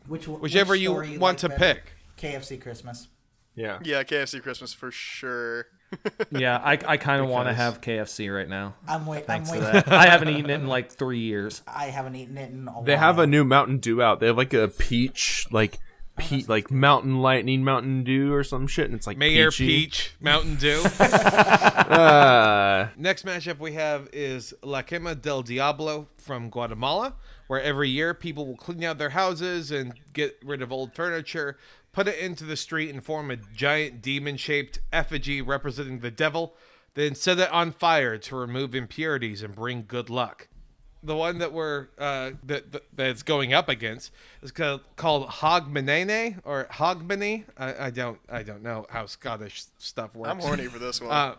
[0.07, 1.81] Which one- whichever which you story want like to better?
[1.81, 1.93] pick.
[2.33, 3.09] KFC Christmas.
[3.55, 5.67] Yeah, Yeah, KFC Christmas for sure.
[6.31, 8.75] Yeah, I, I kind of want to have KFC right now.
[8.87, 9.25] I'm wait.
[9.29, 9.61] I'm waiting.
[9.63, 9.91] that.
[9.91, 11.63] I haven't eaten it in like three years.
[11.67, 13.01] I haven't eaten it in a They while.
[13.01, 14.21] have a new Mountain Dew out.
[14.21, 15.79] They have like a peach, like
[16.19, 19.67] pe- like Mountain Lightning Mountain Dew or some shit, and it's like Mayor peachy.
[19.67, 20.83] Peach, Mountain Dew.
[21.89, 27.15] Uh, Next matchup we have is La Quema del Diablo from Guatemala,
[27.47, 31.57] where every year people will clean out their houses and get rid of old furniture,
[31.93, 36.55] put it into the street, and form a giant demon shaped effigy representing the devil,
[36.95, 40.48] then set it on fire to remove impurities and bring good luck.
[41.03, 44.11] The one that we're uh, that, that that's going up against
[44.43, 47.45] is called, called Hogmanene or Hogmanay.
[47.57, 50.31] I, I don't I don't know how Scottish stuff works.
[50.31, 51.11] I'm horny for this one.
[51.11, 51.35] Uh,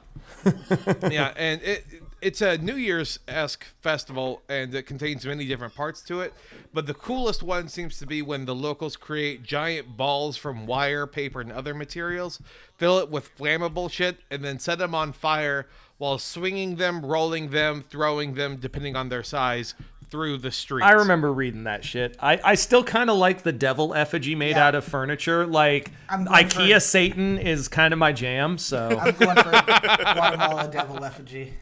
[1.12, 1.86] yeah, and it
[2.22, 6.34] it's a New Year's esque festival, and it contains many different parts to it.
[6.74, 11.08] But the coolest one seems to be when the locals create giant balls from wire,
[11.08, 12.42] paper, and other materials,
[12.78, 15.68] fill it with flammable shit, and then set them on fire
[16.00, 19.76] while swinging them, rolling them, throwing them, depending on their size,
[20.10, 20.86] through the streets.
[20.88, 22.16] I remember reading that shit.
[22.20, 24.68] I, I still kind of like the devil effigy made Yeah.
[24.70, 25.46] out of furniture.
[25.46, 28.58] Like IKEA for- Satan is kind of my jam.
[28.58, 31.54] So I'm going for Guatemala devil effigy.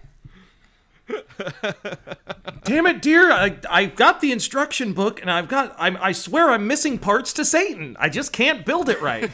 [2.63, 6.49] damn it, dear, I I got the instruction book and I've got I I swear
[6.51, 7.95] I'm missing parts to Satan.
[7.99, 9.31] I just can't build it right.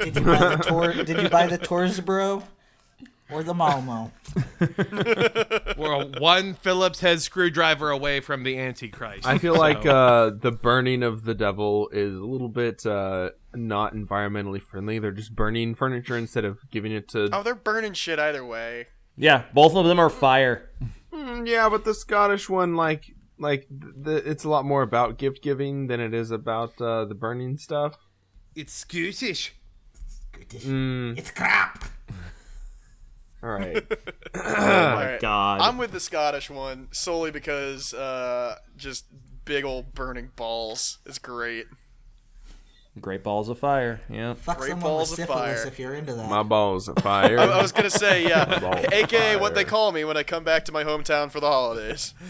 [0.00, 2.42] Did you buy the tor- Did you buy the Torsbro
[3.32, 4.10] or the Malmo?
[5.76, 9.26] We're one Phillips head screwdriver away from the Antichrist.
[9.26, 13.94] I feel like uh, the burning of the devil is a little bit uh, not
[13.94, 14.98] environmentally friendly.
[14.98, 17.28] They're just burning furniture instead of giving it to.
[17.32, 18.86] oh, they're burning shit either way.
[19.16, 20.70] yeah, both of them are fire.
[21.12, 25.42] Mm, yeah, but the Scottish one, like, like the, it's a lot more about gift
[25.42, 27.96] giving than it is about uh, the burning stuff.
[28.54, 29.54] it's Scottish.
[30.50, 31.84] Mm, It's crap.
[33.42, 33.84] All right.
[34.34, 35.20] Oh my right.
[35.20, 35.60] god.
[35.60, 39.06] I'm with the Scottish one solely because uh, just
[39.44, 41.66] big old burning balls is great.
[43.00, 44.00] Great balls of fire.
[44.08, 44.34] Yeah.
[44.34, 45.66] Fuck Great someone with balls of syphilis fire.
[45.66, 46.28] if you're into that.
[46.28, 47.38] My balls are fire.
[47.38, 50.64] I, I was gonna say yeah, aka what they call me when I come back
[50.66, 52.14] to my hometown for the holidays.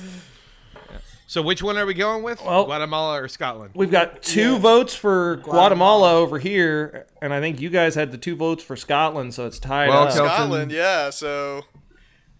[1.31, 2.45] So which one are we going with?
[2.45, 3.71] Well- Guatemala or Scotland?
[3.75, 4.59] We've got two Yeah.
[4.59, 5.61] votes for Guatemala.
[5.69, 6.15] Guatemala.
[6.17, 9.61] over here, and I think you guys had the two votes for Scotland, so it's
[9.61, 10.13] tied Well, up.
[10.13, 11.11] Kelton- Scotland, yeah.
[11.11, 11.67] So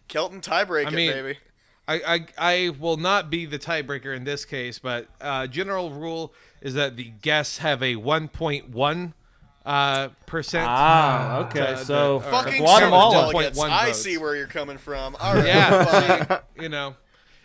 [0.09, 1.39] Kelton tiebreaker, I mean- baby.
[1.87, 6.35] I, I I will not be the tiebreaker in this case, but uh, general rule
[6.61, 9.13] is that the guests have a 1.1
[9.67, 10.67] uh, percent.
[10.69, 13.11] Ah, uh, okay, to- so the- Fucking Guatemala.
[13.13, 13.59] Senate delegates.
[13.59, 15.15] 1.1 I see where you're coming from.
[15.21, 16.27] All right, Yeah, fine.
[16.57, 16.97] see, you know,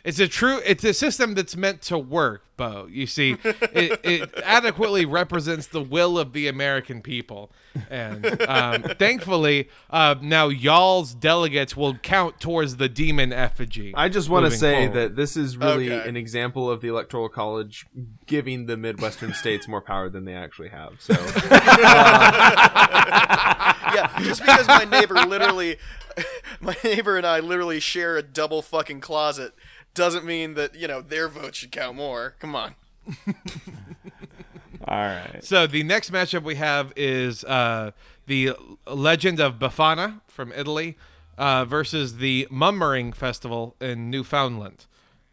[0.05, 0.61] it's a true.
[0.65, 2.87] It's a system that's meant to work, Bo.
[2.89, 7.51] You see, it, it adequately represents the will of the American people,
[7.89, 13.93] and um, thankfully, uh, now y'all's delegates will count towards the demon effigy.
[13.95, 14.93] I just want to moving say forward.
[14.93, 16.07] that this is really Okay.
[16.07, 17.85] an example of the Electoral College
[18.27, 21.01] giving the Midwestern states more power than they actually have.
[21.01, 21.13] So
[23.93, 25.77] yeah, just because my neighbor literally,
[26.61, 29.53] my neighbor and I literally share a double fucking closet,
[29.95, 32.35] doesn't mean that you know their vote should count more.
[32.39, 32.75] Come on.
[34.87, 35.39] All right.
[35.43, 37.91] So the next matchup we have is uh,
[38.27, 38.51] the
[38.85, 40.97] Legend of Befana from Italy
[41.37, 44.85] uh, versus the Mummering Festival in Newfoundland.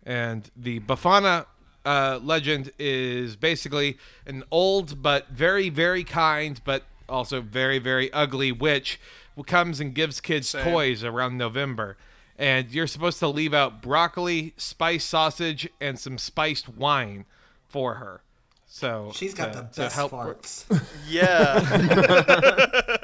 [0.05, 1.47] And the Befana
[1.85, 8.53] uh, legend is basically an old but very, very kind, but also very, very ugly
[8.53, 9.01] witch
[9.37, 10.65] who comes and gives kids Same.
[10.65, 11.97] toys around November.
[12.39, 17.25] And you're supposed to leave out broccoli, spiced sausage, and some spiced wine
[17.69, 18.23] for her.
[18.67, 20.65] So She's got to- the to best help- farts.
[21.09, 21.61] Yeah,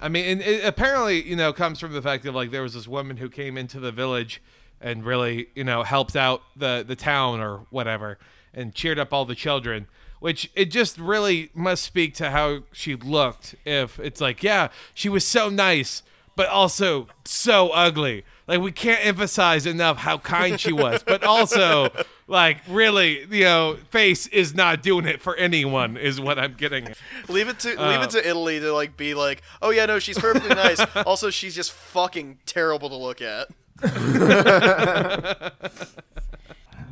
[0.00, 2.74] I mean, and it apparently, you know, comes from the fact that like there was
[2.74, 4.42] this woman who came into the village
[4.80, 8.18] and really, you know, helped out the the town or whatever,
[8.52, 9.86] and cheered up all the children.
[10.18, 13.54] Which it just really must speak to how she looked.
[13.64, 16.02] If it's like, yeah, she was so nice,
[16.36, 18.24] but also so ugly.
[18.48, 21.90] Like we can't emphasize enough how kind she was, but also
[22.26, 25.96] like really, you know, face is not doing it for anyone.
[25.96, 26.88] Is what I'm getting.
[26.88, 26.98] at.
[27.28, 29.98] leave it to leave Uh, it to Italy to like be like, oh yeah, no,
[29.98, 30.80] she's perfectly nice.
[31.06, 33.48] also, she's just fucking terrible to look at.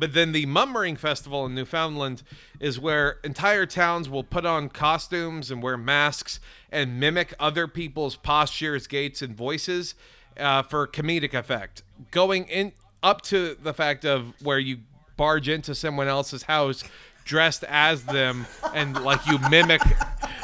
[0.01, 2.23] But then the Mummering Festival in Newfoundland
[2.59, 6.39] is where entire towns will put on costumes and wear masks
[6.71, 9.93] and mimic other people's postures, gaits, and voices
[10.39, 11.83] uh, for comedic effect.
[12.09, 12.71] Going in
[13.03, 14.79] up to the fact of where you
[15.17, 16.83] barge into someone else's house
[17.23, 19.83] dressed as them and like you mimic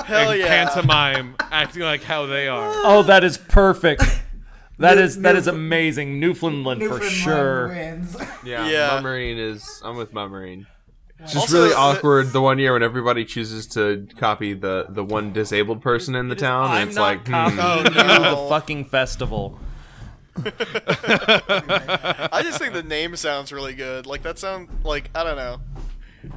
[0.05, 0.65] Hell and yeah.
[0.65, 2.73] pantomime acting like how they are.
[2.85, 4.03] Oh, that is perfect.
[4.79, 6.19] That New- is that is Newf- amazing.
[6.19, 7.69] Newfoundland, for sure.
[7.69, 8.15] wins.
[8.45, 8.89] Yeah, Yeah.
[9.01, 9.81] Mummarine is.
[9.83, 10.67] I'm with Mummarine.
[11.19, 15.03] It's just Also, really awkward the one year when everybody chooses to copy the the
[15.03, 18.43] one disabled person in the town, and I'm it's not like, hmm, Oh, no.
[18.43, 19.57] the fucking festival.
[20.35, 20.41] I
[22.43, 24.05] just think the name sounds really good.
[24.05, 25.59] Like that sounds like I don't know.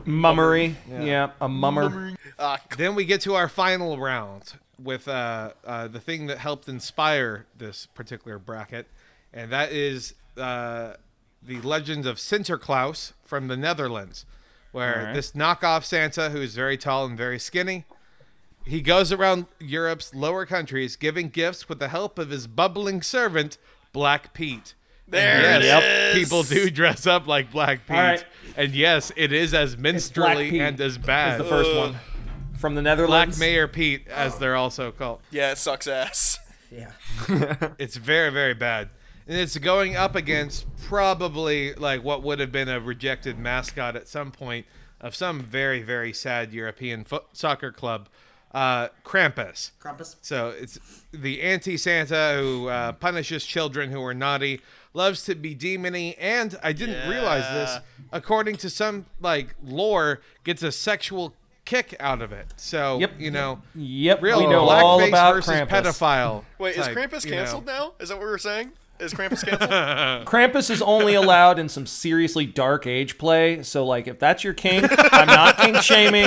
[0.06, 2.14] Mummery, yeah, a mummer.
[2.38, 6.68] Ah, Then we get to our final round with uh, uh, the thing that helped
[6.68, 8.86] inspire this particular bracket,
[9.32, 10.94] and that is uh,
[11.42, 14.24] the Legends of Sinterklaas from the Netherlands,
[14.72, 15.14] where Alright.
[15.14, 17.84] this knockoff Santa, who is very tall and very skinny,
[18.64, 23.58] he goes around Europe's lower countries giving gifts with the help of his bubbling servant,
[23.92, 24.74] Black Pete.
[25.08, 25.82] there Yes, it Yep.
[25.82, 26.14] is.
[26.28, 28.24] people do dress up like Black Pete, Alright.
[28.56, 31.40] and yes, it is as Black minstrelly and as Is bad.
[31.40, 31.96] the first one
[32.60, 33.38] from the Netherlands.
[33.38, 35.20] Black Mayor Pete, as they're also called.
[35.30, 36.38] Yeah, it sucks ass.
[36.72, 36.92] Yeah.
[37.80, 38.90] It's very, very bad.
[39.26, 44.06] And it's going up against probably like what would have been a rejected mascot at
[44.06, 44.66] some point
[45.00, 48.08] of some very, very sad European fo- soccer club,
[48.54, 49.72] uh, Krampus.
[49.82, 50.14] Krampus.
[50.20, 50.78] So it's
[51.10, 54.60] the anti Santa who uh, punishes children who are naughty,
[54.94, 57.78] loves to be demony, and I didn't realize this.
[58.12, 61.34] According to some like lore, gets a sexual
[61.70, 62.46] kick out of it.
[62.56, 63.12] So Yep.
[63.18, 65.68] you know, Yep, real we know all blackface about versus Krampus.
[65.68, 66.44] pedophile.
[66.58, 67.36] Wait, is type, Krampus you know.
[67.36, 67.92] canceled now?
[68.00, 68.72] Is that what we were saying?
[68.98, 69.70] Is Krampus canceled?
[70.28, 73.62] Krampus is only allowed in some seriously dark age play.
[73.62, 76.26] So, like, if that's your kink, I'm not kink shaming.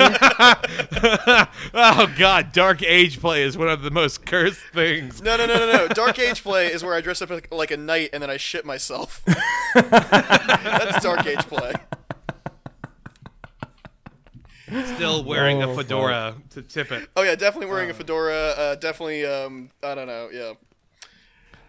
[1.74, 5.22] oh God, dark age play is one of the most cursed things.
[5.22, 5.88] no, no, no, no, no.
[5.94, 8.38] Dark age play is where I dress up like, like a knight and then I
[8.38, 9.22] shit myself.
[9.74, 11.74] That's dark age play.
[14.66, 17.08] Still wearing Oh, a fedora to tip it.
[17.16, 18.54] Oh yeah, definitely wearing a fedora.
[18.56, 20.28] Uh, definitely, um, I don't know.
[20.32, 20.52] Yeah.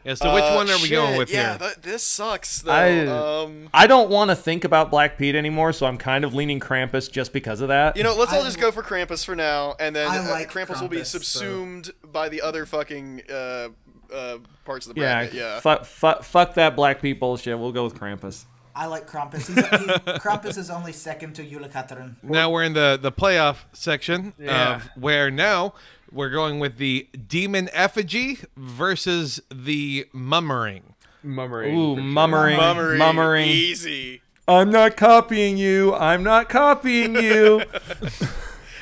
[0.05, 0.13] Yeah.
[0.13, 1.67] So which Uh, one are we going with yeah, here?
[1.69, 2.71] th- this sucks though.
[2.71, 6.33] I- um, I don't want to think about Black Pete anymore, so I'm kind of
[6.35, 7.97] leaning Krampus just because of that.
[7.97, 10.29] you know, let's all I- just go for Krampus for now, and then I uh,
[10.29, 13.69] like Krampus, will be Krampus, so- subsumed by the other fucking uh,
[14.13, 15.33] uh, parts of the yeah, bracket.
[15.33, 15.59] Yeah.
[15.59, 17.57] Fuck, fuck, fuck that Black Pete bullshit.
[17.57, 18.45] We'll go with Krampus.
[18.76, 19.47] I like Krampus.
[19.47, 19.61] He's, he,
[20.19, 22.15] Krampus is only second to Yulikataren.
[22.21, 24.76] Now we're in the the playoff section Yeah.
[24.76, 25.73] of where now
[26.11, 30.93] we're going with the demon effigy versus the mummering.
[31.23, 31.73] Mummarine.
[31.76, 32.09] Ooh, for sure.
[32.09, 33.47] mummering, mummering.
[33.47, 34.21] easy.
[34.47, 35.93] I'm not copying you.
[35.95, 37.63] I'm not copying you.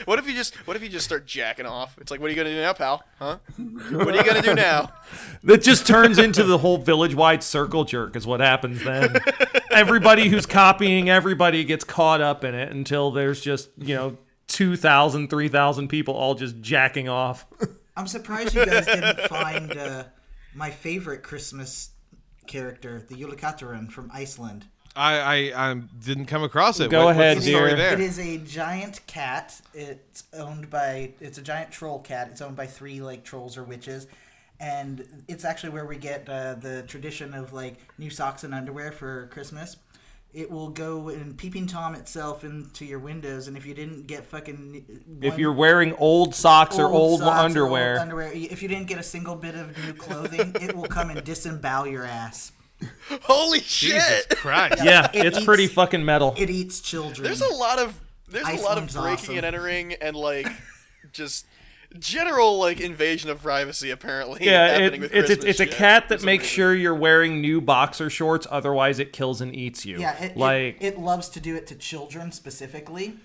[0.06, 1.98] What if you just What if you just start jacking off?
[2.00, 3.04] It's like, what are you gonna do now, pal?
[3.20, 3.38] Huh?
[3.58, 4.92] What are you gonna do now?
[5.44, 8.16] that just turns into the whole village-wide circle jerk.
[8.16, 9.18] Is what happens then.
[9.72, 15.30] everybody who's copying everybody gets caught up in it until there's just you know 2,000,
[15.30, 17.46] 3,000 people all just jacking off.
[17.96, 20.04] I'm surprised you guys didn't find uh,
[20.54, 21.92] my favorite Christmas
[22.48, 24.66] character, the Yulikataren from Iceland.
[24.96, 26.90] I I, I didn't come across it.
[26.92, 27.78] Go What- ahead, what's the story dear.
[27.78, 27.94] there?
[27.94, 29.60] It is a giant cat.
[29.74, 32.28] It's owned by it's a giant troll cat.
[32.32, 34.08] It's owned by three like trolls or witches,
[34.60, 38.92] and it's actually where we get uh, the tradition of like new socks and underwear
[38.92, 39.78] for Christmas.
[40.32, 44.26] It will go and peeping tom itself into your windows, and if you didn't get
[44.26, 48.68] fucking If you're wearing old socks or old socks or underwear, old underwear, if you
[48.68, 52.52] didn't get a single bit of new clothing, it will come and disembowel your ass.
[53.24, 54.30] Holy Jesus shit!
[54.30, 54.84] Christ.
[54.84, 56.34] yeah, It it's eats- pretty fucking metal.
[56.38, 57.24] It eats children.
[57.24, 59.38] There's a lot of there's a lot of breaking awesome.
[59.38, 60.48] and entering and like
[61.12, 61.46] just
[62.00, 64.46] general like invasion of privacy apparently.
[64.46, 66.56] Yeah, happening it, with it's it's, Christmas it's a cat that It's makes amazing.
[66.56, 70.00] sure you're wearing new boxer shorts, otherwise it kills and eats you.
[70.00, 73.18] Yeah, it, like it, it loves to do it to children specifically.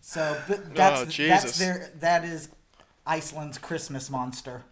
[0.00, 2.48] So, but that's Oh, that's their that is
[3.06, 4.64] Iceland's Christmas monster.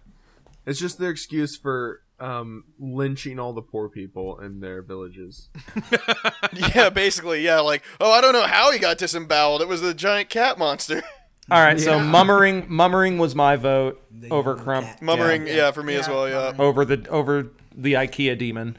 [0.67, 5.49] It's just their excuse for um, lynching all the poor people in their villages.
[6.75, 9.61] Yeah, basically, yeah, like, oh, I don't know how he got disemboweled.
[9.63, 11.03] It was the giant cat monster.
[11.51, 14.87] all right, so mummering mummering was my vote over Crump.
[14.87, 15.03] cat.
[15.03, 15.55] Mummering, Yeah.
[15.55, 16.53] yeah, for me as well, yeah.
[16.59, 18.77] over the over the IKEA demon.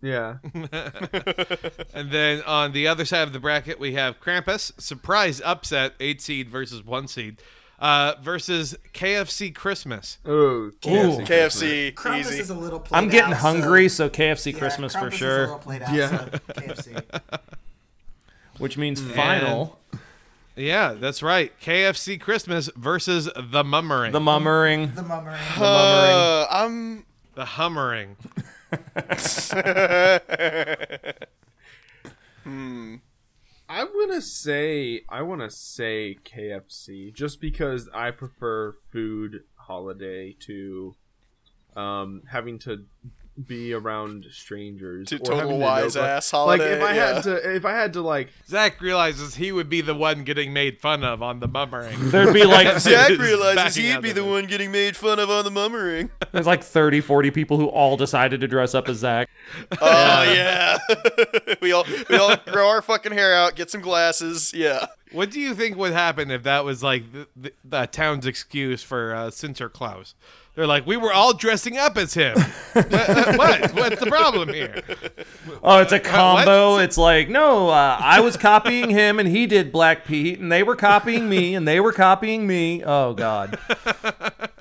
[0.00, 0.38] Yeah.
[1.94, 6.20] And then on the other side of the bracket, we have Krampus, surprise upset, eight
[6.20, 7.40] seed versus one seed,
[7.82, 10.18] uh, versus KFC Christmas.
[10.24, 11.26] Oh, KFC.
[11.26, 12.38] KFC, Krampus easy.
[12.38, 15.14] is a little played I'm getting out, hungry, so, so KFC yeah, Christmas Krampus for
[15.14, 16.08] is a little played out, Yeah.
[16.08, 17.02] so KFC.
[18.58, 19.80] which means final.
[20.54, 21.52] Yeah, that's right.
[21.60, 24.12] KFC Christmas versus the Mummering.
[24.12, 24.92] The mummering.
[24.94, 25.40] The mummering.
[25.58, 27.04] Uh, I'm.
[27.34, 28.16] the Hummering.
[33.74, 40.94] I'm gonna say I want to say KFC just because I prefer food holiday to
[41.74, 42.84] um having to
[43.46, 46.94] be around strangers To or total having to know- wise like- ass Like if I
[46.94, 47.14] yeah.
[47.14, 50.52] had to, if I had to like, Zach realizes he would be the one getting
[50.52, 51.96] made fun of on the mummering.
[52.10, 54.28] There'd be like Zach realizes he'd be the it.
[54.28, 56.10] one getting made fun of on the mummering.
[56.32, 59.30] there's like 30, 40 people who all decided to dress up as Zach.
[59.80, 60.78] Oh yeah,
[61.62, 64.52] we all we all grow our fucking hair out, get some glasses.
[64.54, 64.86] Yeah.
[65.12, 68.82] What do you think would happen if that was like the, the, the town's excuse
[68.82, 70.14] for uh, Sinterklaas?
[70.54, 72.36] They're like, we were all dressing up as him.
[72.72, 73.72] what?
[73.72, 74.82] What's the problem here?
[75.62, 76.76] Oh, it's a combo.
[76.76, 80.62] It's like, no, uh, I was copying him and he did Black Pete, and they
[80.62, 82.84] were copying me and they were copying me.
[82.84, 83.58] Oh, God.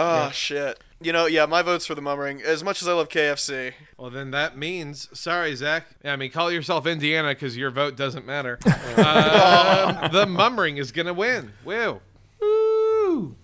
[0.00, 0.78] Oh shit.
[1.00, 2.40] You know, yeah, my vote's for the mummering.
[2.42, 3.72] As much as I love KFC.
[3.96, 5.86] Well, then that means, sorry, Zach.
[6.04, 8.58] I mean, call yourself Indiana because your vote doesn't matter.
[8.64, 11.52] Uh, the mummering is gonna win.
[11.64, 12.00] Woo!
[12.40, 13.36] Woo.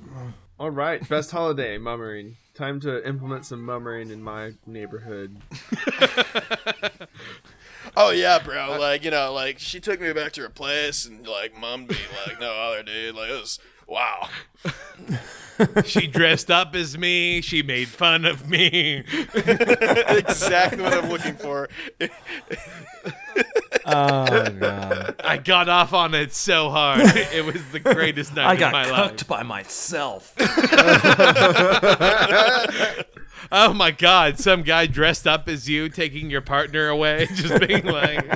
[0.59, 2.37] all right, best holiday mummering.
[2.55, 5.37] Time to implement some mummering in my neighborhood.
[7.97, 8.77] Oh yeah, bro.
[8.79, 11.97] Like you know, like she took me back to her place and like mummed me
[12.27, 13.15] like no other dude.
[13.15, 14.29] Like it was wow.
[15.85, 17.41] She dressed up as me.
[17.41, 19.05] She made fun of me.
[19.35, 21.69] exactly what I'm looking for.
[23.87, 25.15] Oh, God.
[25.23, 27.03] I got off on it so hard.
[27.03, 29.29] It was the greatest night I of got my cooked life.
[29.29, 30.35] by myself.
[33.53, 34.39] Oh my god!
[34.39, 38.27] Some guy dressed up as you, taking your partner away, just being like,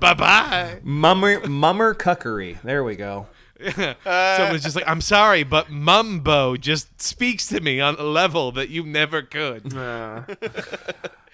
[0.00, 2.60] "Bye bye." Mummer, mummer cuckery.
[2.62, 3.26] There we go.
[4.04, 8.68] Someone's just like, "I'm sorry, but Mumbo just speaks to me on a level that
[8.70, 10.22] you never could." Uh,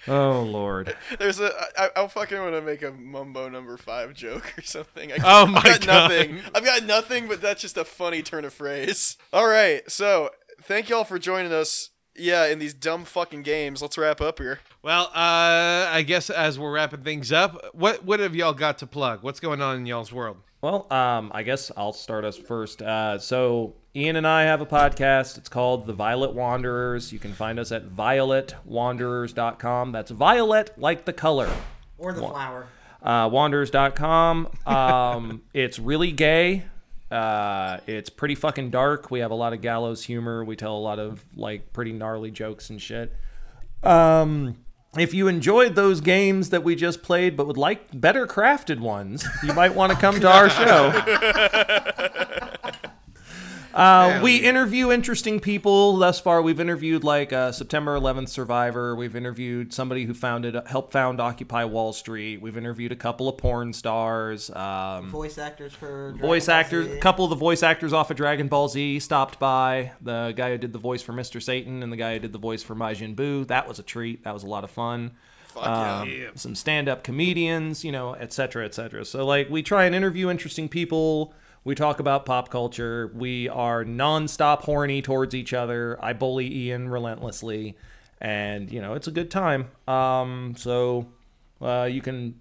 [0.05, 0.95] Oh, Lord.
[1.17, 1.49] There's a.
[1.77, 5.13] I, I fucking want to make a Mumbo number five joke or something.
[5.13, 6.09] I, Oh my I've got God.
[6.11, 6.41] nothing.
[6.53, 9.15] I've got nothing, but that's just a funny turn of phrase.
[9.31, 11.89] All right, so thank y'all for joining us.
[12.15, 13.81] Yeah, in these dumb fucking games.
[13.81, 14.59] Let's wrap up here.
[14.83, 18.87] Well, uh, I guess as we're wrapping things up, what what have y'all got to
[18.87, 19.23] plug?
[19.23, 20.37] What's going on in y'all's world?
[20.63, 22.81] Well, um, I guess I'll start us first.
[22.81, 25.37] Uh, so Ian and I have a podcast.
[25.37, 27.11] It's called The Violet Wanderers.
[27.11, 29.91] You can find us at violetwanderers.com.
[29.91, 31.49] That's violet like the color.
[31.97, 32.67] Or the flower.
[33.01, 34.47] Uh, wanderers.com.
[34.65, 36.63] Um, it's really gay.
[37.11, 39.11] Uh, it's pretty fucking dark.
[39.11, 40.45] We have a lot of gallows humor.
[40.45, 43.11] We tell a lot of like pretty gnarly jokes and shit.
[43.83, 44.62] Um,
[44.97, 49.25] if you enjoyed those games that we just played, but would like better crafted ones,
[49.43, 51.99] you might want to come to our show.
[53.73, 55.97] Uh, we interview interesting people.
[55.97, 58.95] Thus far, we've interviewed like a September 11th survivor.
[58.95, 62.41] We've interviewed somebody who founded, helped found Occupy Wall Street.
[62.41, 64.49] We've interviewed a couple of porn stars.
[64.51, 66.93] Um, Voice actors for Dragon voice Ball actors, Z.
[66.93, 69.91] a couple of the voice actors off of Dragon Ball Z stopped by.
[70.01, 71.41] The guy who did the voice for Mr.
[71.41, 73.47] Satan and the guy who did the voice for Majin Buu.
[73.47, 74.23] That was a treat.
[74.23, 75.11] That was a lot of fun.
[75.47, 76.29] Fuck Um, yeah.
[76.35, 79.05] Some stand-up comedians, you know, et cetera, et cetera.
[79.05, 81.33] So like, we try and interview interesting people.
[81.63, 83.11] We talk about pop culture.
[83.13, 85.97] We are nonstop horny towards each other.
[86.03, 87.77] I bully Ian relentlessly,
[88.19, 89.69] and you know, it's a good time.
[89.87, 91.07] Um, so
[91.61, 92.35] uh, you can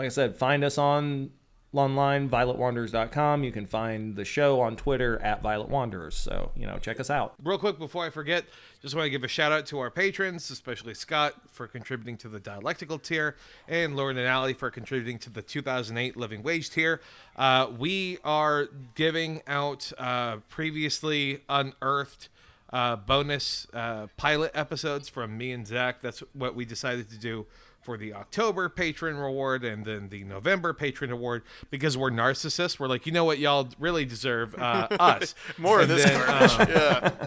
[0.00, 1.30] like I said, find us on
[1.78, 3.44] online, violetwanderers.com.
[3.44, 6.14] You can find the show on Twitter at violetwanderers.
[6.14, 7.34] So, you know, check us out.
[7.42, 8.44] Real quick before I forget,
[8.82, 12.28] just want to give a shout out to our patrons, especially Scott for contributing to
[12.28, 13.36] the dialectical tier,
[13.68, 17.00] and Lauren and Allie for contributing to the 2008 living wage tier.
[17.36, 22.28] Uh, we are giving out uh, previously unearthed
[22.72, 26.00] uh, bonus uh, pilot episodes from me and Zach.
[26.00, 27.46] That's what we decided to do
[27.80, 32.78] for the October patron reward and then the November patron award because we're narcissists.
[32.78, 36.68] We're like, you know what, y'all really deserve uh, us More of this then, um,
[36.68, 37.26] yeah.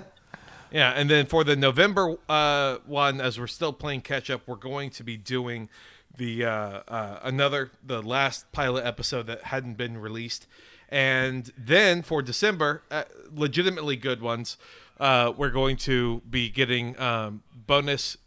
[0.72, 4.56] yeah, and then for the November uh, one, as we're still playing catch up, we're
[4.56, 5.70] going to be doing
[6.16, 10.46] the uh, uh, another the last pilot episode that hadn't been released,
[10.90, 14.58] and then for December, uh, legitimately good ones,
[15.00, 18.18] uh, we're going to be getting um, bonus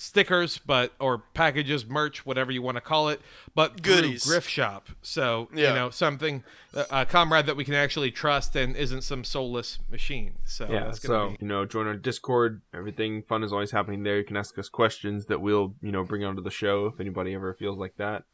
[0.00, 3.20] stickers, but or packages, merch, whatever you want to call it,
[3.54, 4.24] but through Goodies.
[4.24, 4.88] Griff Shop.
[5.02, 5.68] So Yeah.
[5.68, 6.42] you know something,
[6.74, 10.34] uh, a comrade that we can actually trust and isn't some soulless machine.
[10.44, 12.62] So yeah, that's gonna so be you know, join our Discord.
[12.72, 14.18] Everything fun is always happening there.
[14.18, 17.34] You can ask us questions that we'll you know bring onto the show if anybody
[17.34, 18.24] ever feels like that.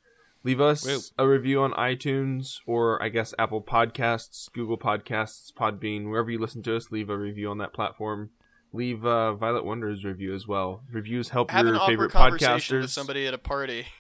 [0.44, 1.00] Leave us Woo.
[1.18, 6.62] a review on iTunes or I guess Apple Podcasts, Google Podcasts, Podbean, wherever you listen
[6.62, 6.92] to us.
[6.92, 8.30] Leave a review on that platform.
[8.72, 10.82] Leave uh, Violet Wonders review as well.
[10.92, 12.80] Reviews help Have an your awkward favorite conversation podcasters.
[12.82, 13.86] with somebody at a party.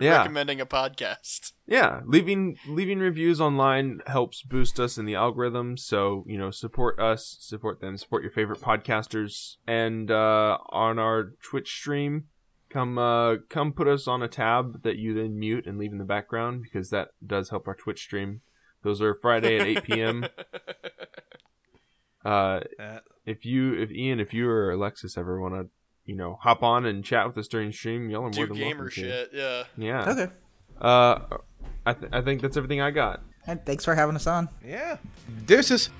[0.00, 0.18] Yeah.
[0.18, 1.54] recommending a podcast.
[1.66, 7.00] yeah leaving leaving reviews online helps boost us in the algorithm so you know support
[7.00, 12.26] us support them support your favorite podcasters and uh on our twitch stream
[12.70, 15.98] come uh come put us on a tab that you then mute and leave in
[15.98, 18.40] the background because that does help our twitch stream
[18.84, 20.24] those are friday at 8 p.m
[22.24, 22.98] uh Uh,
[23.28, 25.68] if you if ian if you or alexis ever want to
[26.04, 28.84] you know hop on and chat with us during stream y'all are more than gamer
[28.84, 29.08] welcome to.
[29.08, 29.64] shit, yeah.
[29.76, 30.32] yeah Okay.
[30.80, 31.18] uh
[31.86, 34.48] I, th- I think that's everything i got And thanks for having us on.
[34.64, 34.96] yeah.
[35.46, 35.90] Deuces.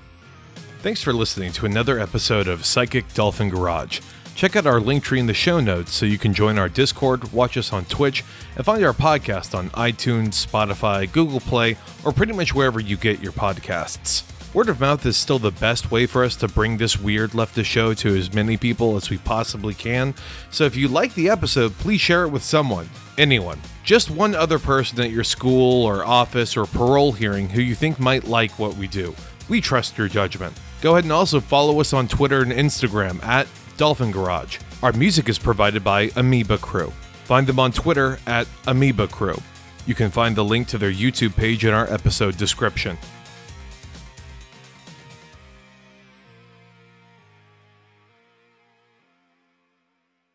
[0.81, 3.99] Thanks for listening to another episode of Psychic Dolphin Garage.
[4.35, 7.33] Check out our link tree in the show notes so you can join our Discord,
[7.33, 8.23] watch us on Twitch,
[8.55, 11.75] and find our podcast on iTunes, Spotify, Google Play,
[12.05, 14.23] or pretty much wherever you get your podcasts.
[14.51, 17.65] Word of mouth is still the best way for us to bring this weird leftist
[17.65, 20.15] show to as many people as we possibly can.
[20.49, 22.89] So if you like the episode, please share it with someone,
[23.19, 27.75] anyone, just one other person at your school or office or parole hearing who you
[27.75, 29.13] think might like what we do.
[29.49, 30.59] We trust your judgment.
[30.81, 33.45] Go ahead and also follow us on Twitter and Instagram at
[33.77, 34.57] Dolphin Garage.
[34.81, 36.91] Our music is provided by Amoeba Crew.
[37.25, 39.37] Find them on Twitter at Amoeba Crew.
[39.85, 42.97] You can find the link to their YouTube page in our episode description.